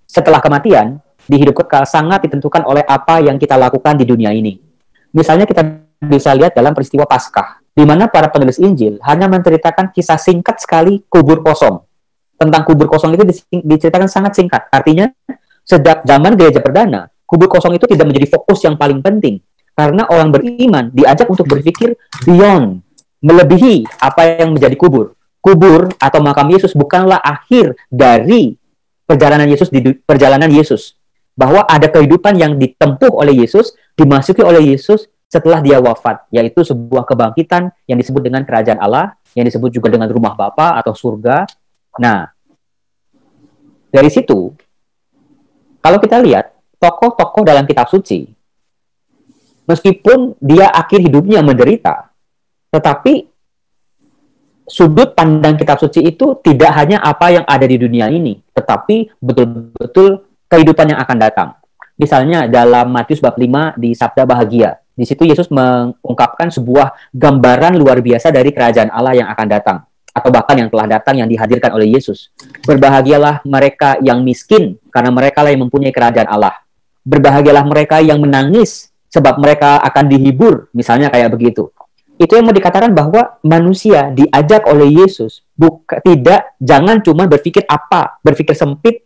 [0.04, 4.73] setelah kematian, di hidup kekal sangat ditentukan oleh apa yang kita lakukan di dunia ini.
[5.14, 5.62] Misalnya kita
[6.02, 11.06] bisa lihat dalam peristiwa Paskah, di mana para penulis Injil hanya menceritakan kisah singkat sekali
[11.06, 11.80] kubur kosong
[12.38, 13.24] tentang kubur kosong itu
[13.62, 14.68] diceritakan sangat singkat.
[14.68, 15.08] Artinya,
[15.64, 19.40] sejak zaman gereja perdana, kubur kosong itu tidak menjadi fokus yang paling penting.
[19.74, 22.84] Karena orang beriman diajak untuk berpikir beyond,
[23.24, 25.18] melebihi apa yang menjadi kubur.
[25.42, 28.54] Kubur atau makam Yesus bukanlah akhir dari
[29.04, 30.96] perjalanan Yesus di perjalanan Yesus.
[31.34, 37.02] Bahwa ada kehidupan yang ditempuh oleh Yesus, dimasuki oleh Yesus setelah dia wafat, yaitu sebuah
[37.02, 41.42] kebangkitan yang disebut dengan kerajaan Allah, yang disebut juga dengan rumah Bapa atau surga,
[41.94, 42.26] Nah,
[43.94, 44.50] dari situ,
[45.78, 46.50] kalau kita lihat
[46.82, 48.26] tokoh-tokoh dalam kitab suci,
[49.70, 52.10] meskipun dia akhir hidupnya menderita,
[52.74, 53.30] tetapi
[54.66, 60.26] sudut pandang kitab suci itu tidak hanya apa yang ada di dunia ini, tetapi betul-betul
[60.54, 61.48] kehidupan yang akan datang.
[61.98, 67.98] Misalnya dalam Matius bab 5 di Sabda Bahagia, di situ Yesus mengungkapkan sebuah gambaran luar
[67.98, 69.78] biasa dari kerajaan Allah yang akan datang
[70.14, 72.30] atau bahkan yang telah datang yang dihadirkan oleh Yesus.
[72.62, 76.54] Berbahagialah mereka yang miskin karena mereka lah yang mempunyai kerajaan Allah.
[77.02, 81.70] Berbahagialah mereka yang menangis sebab mereka akan dihibur, misalnya kayak begitu.
[82.14, 88.22] Itu yang mau dikatakan bahwa manusia diajak oleh Yesus buka, tidak jangan cuma berpikir apa,
[88.22, 89.03] berpikir sempit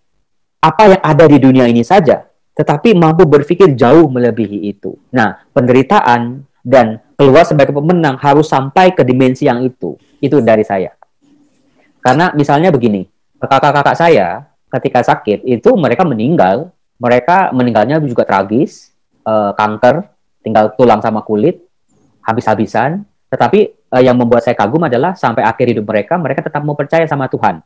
[0.58, 2.26] apa yang ada di dunia ini saja,
[2.58, 4.98] tetapi mampu berpikir jauh melebihi itu.
[5.14, 9.94] Nah, penderitaan dan keluar sebagai pemenang harus sampai ke dimensi yang itu.
[10.18, 10.90] Itu dari saya.
[12.02, 13.06] Karena misalnya begini,
[13.38, 18.90] kakak-kakak saya ketika sakit itu mereka meninggal, mereka meninggalnya juga tragis,
[19.22, 20.10] uh, kanker,
[20.42, 21.62] tinggal tulang sama kulit,
[22.26, 23.06] habis-habisan.
[23.30, 27.06] Tetapi uh, yang membuat saya kagum adalah sampai akhir hidup mereka, mereka tetap mau percaya
[27.06, 27.62] sama Tuhan.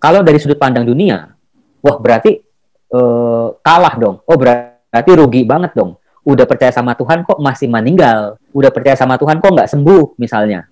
[0.00, 1.33] Kalau dari sudut pandang dunia,
[1.84, 2.40] wah berarti
[2.96, 4.24] uh, kalah dong.
[4.24, 6.00] Oh berarti rugi banget dong.
[6.24, 8.40] Udah percaya sama Tuhan kok masih meninggal.
[8.56, 10.64] Udah percaya sama Tuhan kok nggak sembuh misalnya.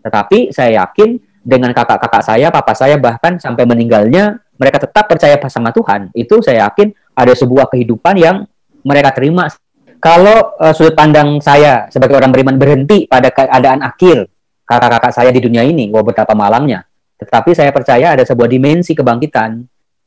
[0.00, 5.68] Tetapi saya yakin dengan kakak-kakak saya, papa saya bahkan sampai meninggalnya mereka tetap percaya sama
[5.76, 6.08] Tuhan.
[6.16, 8.48] Itu saya yakin ada sebuah kehidupan yang
[8.80, 9.52] mereka terima.
[10.00, 14.28] Kalau uh, sudut pandang saya sebagai orang beriman berhenti pada keadaan akhir
[14.64, 16.84] kakak-kakak saya di dunia ini, wah betapa malangnya.
[17.20, 19.64] Tetapi saya percaya ada sebuah dimensi kebangkitan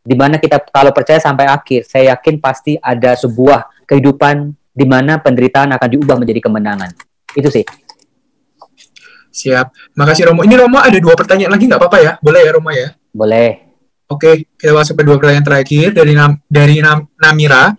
[0.08, 5.20] di mana kita kalau percaya sampai akhir, saya yakin pasti ada sebuah kehidupan di mana
[5.20, 6.95] penderitaan akan diubah menjadi kemenangan.
[7.36, 7.68] Itu sih.
[9.28, 9.68] Siap.
[9.99, 10.47] Makasih Romo.
[10.47, 12.12] Ini Romo ada dua pertanyaan lagi nggak apa-apa ya?
[12.24, 12.95] Boleh ya Romo ya?
[13.12, 13.68] Boleh.
[14.08, 17.76] Oke, kita masuk ke dua pertanyaan terakhir dari Nam, dari Nam, Namira.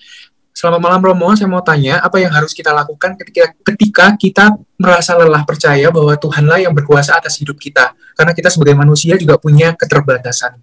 [0.52, 4.44] Selamat malam Romo, saya mau tanya apa yang harus kita lakukan ketika ketika kita
[4.76, 7.96] merasa lelah percaya bahwa Tuhanlah yang berkuasa atas hidup kita.
[8.12, 10.60] Karena kita sebagai manusia juga punya keterbatasan.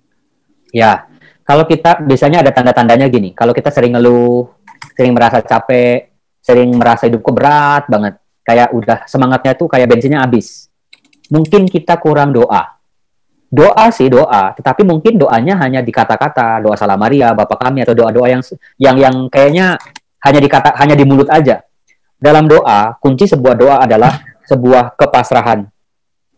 [0.69, 1.07] Ya,
[1.45, 3.37] kalau kita biasanya ada tanda-tandanya gini.
[3.37, 4.49] Kalau kita sering ngeluh,
[4.97, 6.09] sering merasa capek,
[6.41, 10.73] sering merasa hidupku berat banget, kayak udah semangatnya tuh kayak bensinnya habis
[11.29, 12.77] mungkin kita kurang doa.
[13.45, 17.95] Doa sih doa, tetapi mungkin doanya hanya di kata-kata, doa salam Maria, Bapak kami atau
[17.95, 18.41] doa-doa yang
[18.75, 19.79] yang yang kayaknya
[20.27, 21.63] hanya di kata hanya di mulut aja.
[22.19, 24.17] Dalam doa, kunci sebuah doa adalah
[24.49, 25.63] sebuah kepasrahan.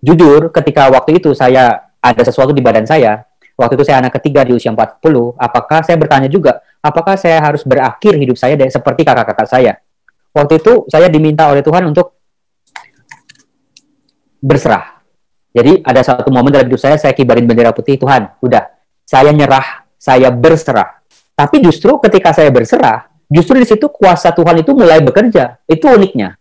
[0.04, 3.26] Jujur, ketika waktu itu saya ada sesuatu di badan saya,
[3.58, 5.02] waktu itu saya anak ketiga di usia 40,
[5.36, 9.74] apakah saya bertanya juga, apakah saya harus berakhir hidup saya seperti kakak-kakak saya?
[10.32, 12.14] Waktu itu saya diminta oleh Tuhan untuk
[14.38, 15.02] berserah.
[15.58, 18.64] Jadi ada satu momen dalam hidup saya, saya kibarin bendera putih, Tuhan, udah,
[19.02, 21.02] saya nyerah, saya berserah.
[21.34, 25.58] Tapi justru ketika saya berserah, justru di situ kuasa Tuhan itu mulai bekerja.
[25.66, 26.38] Itu uniknya.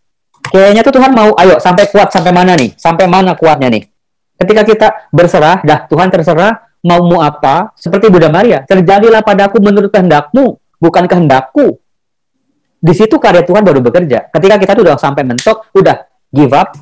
[0.52, 2.76] Kayaknya tuh Tuhan mau, ayo sampai kuat sampai mana nih?
[2.76, 3.88] Sampai mana kuatnya nih?
[4.36, 7.74] Ketika kita berserah, dah Tuhan terserah, mau mau apa?
[7.74, 11.82] Seperti Bunda Maria, terjadilah padaku menurut kehendakmu, bukan kehendakku.
[12.78, 14.30] Di situ karya Tuhan baru bekerja.
[14.30, 16.78] Ketika kita tuh udah sampai mentok, udah give up,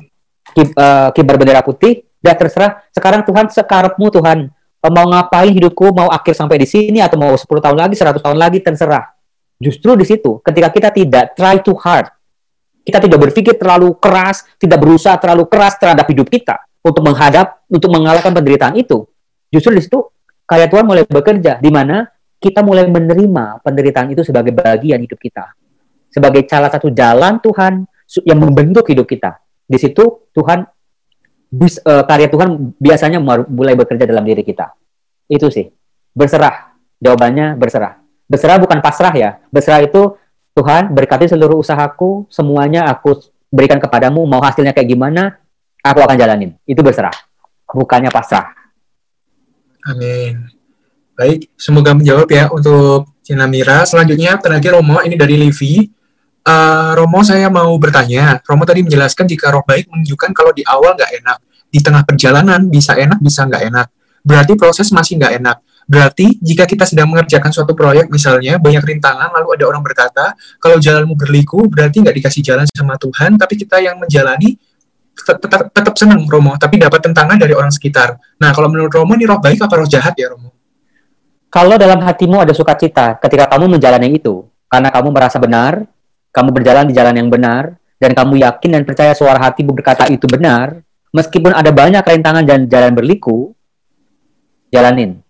[0.53, 4.49] uh, kibar bendera putih, dan terserah sekarang Tuhan sekarapmu Tuhan
[4.89, 8.37] mau ngapain hidupku mau akhir sampai di sini atau mau 10 tahun lagi 100 tahun
[8.37, 9.13] lagi terserah
[9.61, 12.09] justru di situ ketika kita tidak try too hard
[12.85, 17.89] kita tidak berpikir terlalu keras tidak berusaha terlalu keras terhadap hidup kita untuk menghadap untuk
[17.93, 19.05] mengalahkan penderitaan itu
[19.55, 20.03] justru di situ
[20.43, 22.03] karya Tuhan mulai bekerja di mana
[22.37, 25.55] kita mulai menerima penderitaan itu sebagai bagian hidup kita
[26.11, 27.87] sebagai salah satu jalan Tuhan
[28.27, 30.67] yang membentuk hidup kita di situ Tuhan
[31.49, 34.75] bis, uh, karya Tuhan biasanya mulai bekerja dalam diri kita.
[35.31, 35.71] Itu sih.
[36.11, 36.75] Berserah.
[36.99, 37.99] Jawabannya berserah.
[38.25, 39.29] Berserah bukan pasrah ya.
[39.49, 40.15] Berserah itu
[40.55, 43.19] Tuhan berkati seluruh usahaku, semuanya aku
[43.51, 45.35] berikan kepadamu, mau hasilnya kayak gimana,
[45.83, 46.55] aku akan jalanin.
[46.63, 47.11] Itu berserah.
[47.67, 48.55] Bukannya pasrah.
[49.85, 50.49] Amin.
[51.15, 53.85] Baik, semoga menjawab ya untuk Cina Mira.
[53.85, 55.85] Selanjutnya, terakhir Romo, ini dari Livi.
[56.45, 58.41] Uh, Romo, saya mau bertanya.
[58.43, 61.37] Romo tadi menjelaskan jika roh baik menunjukkan kalau di awal nggak enak.
[61.69, 63.87] Di tengah perjalanan bisa enak, bisa nggak enak.
[64.25, 65.57] Berarti proses masih nggak enak.
[65.85, 70.81] Berarti jika kita sedang mengerjakan suatu proyek misalnya, banyak rintangan, lalu ada orang berkata, kalau
[70.81, 74.57] jalanmu berliku, berarti nggak dikasih jalan sama Tuhan, tapi kita yang menjalani
[75.15, 78.19] tetap, tetap senang Romo, tapi dapat tentangan dari orang sekitar.
[78.37, 80.51] Nah, kalau menurut Romo, ini roh baik apa roh jahat ya Romo?
[81.47, 85.87] Kalau dalam hatimu ada sukacita ketika kamu menjalani itu, karena kamu merasa benar,
[86.35, 90.27] kamu berjalan di jalan yang benar, dan kamu yakin dan percaya suara hati berkata itu
[90.27, 90.83] benar,
[91.15, 93.55] meskipun ada banyak rintangan dan jalan berliku,
[94.67, 95.23] jalanin.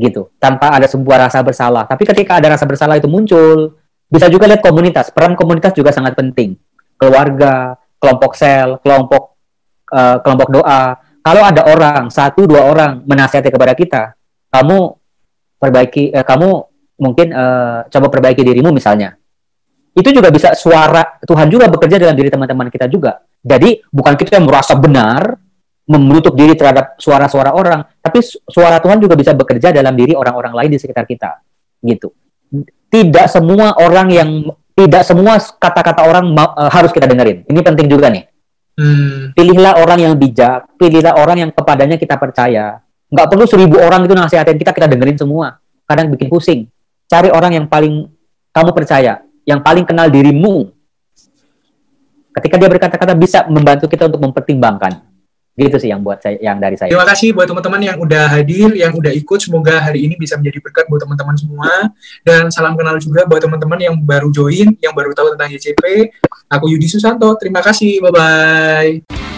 [0.00, 1.84] Gitu, tanpa ada sebuah rasa bersalah.
[1.84, 3.76] Tapi ketika ada rasa bersalah itu muncul,
[4.08, 5.12] bisa juga lihat komunitas.
[5.12, 6.56] Peran komunitas juga sangat penting.
[6.96, 7.76] Keluarga,
[8.06, 9.34] kelompok sel, kelompok
[9.90, 10.94] uh, kelompok doa.
[11.26, 14.14] Kalau ada orang, satu dua orang menasihati kepada kita,
[14.54, 14.94] kamu
[15.58, 16.48] perbaiki, uh, kamu
[17.02, 19.18] mungkin uh, coba perbaiki dirimu misalnya
[19.96, 23.24] itu juga bisa suara Tuhan juga bekerja dalam diri teman-teman kita juga.
[23.40, 25.40] Jadi bukan kita yang merasa benar
[25.88, 30.70] menutup diri terhadap suara-suara orang, tapi suara Tuhan juga bisa bekerja dalam diri orang-orang lain
[30.76, 31.40] di sekitar kita.
[31.80, 32.12] Gitu.
[32.92, 34.30] Tidak semua orang yang
[34.76, 37.48] tidak semua kata-kata orang uh, harus kita dengerin.
[37.48, 38.28] Ini penting juga nih.
[38.76, 39.32] Hmm.
[39.32, 42.84] Pilihlah orang yang bijak, pilihlah orang yang kepadanya kita percaya.
[43.08, 45.56] Nggak perlu seribu orang itu nasihatin kita, kita dengerin semua.
[45.88, 46.68] Kadang bikin pusing.
[47.08, 48.04] Cari orang yang paling
[48.52, 50.68] kamu percaya yang paling kenal dirimu.
[52.36, 55.15] Ketika dia berkata-kata bisa membantu kita untuk mempertimbangkan.
[55.56, 56.92] Gitu sih yang buat saya yang dari saya.
[56.92, 59.40] Terima kasih buat teman-teman yang udah hadir, yang udah ikut.
[59.40, 61.72] Semoga hari ini bisa menjadi berkat buat teman-teman semua.
[62.20, 66.12] Dan salam kenal juga buat teman-teman yang baru join, yang baru tahu tentang YCP.
[66.52, 67.32] Aku Yudi Susanto.
[67.40, 68.04] Terima kasih.
[68.04, 69.35] Bye bye.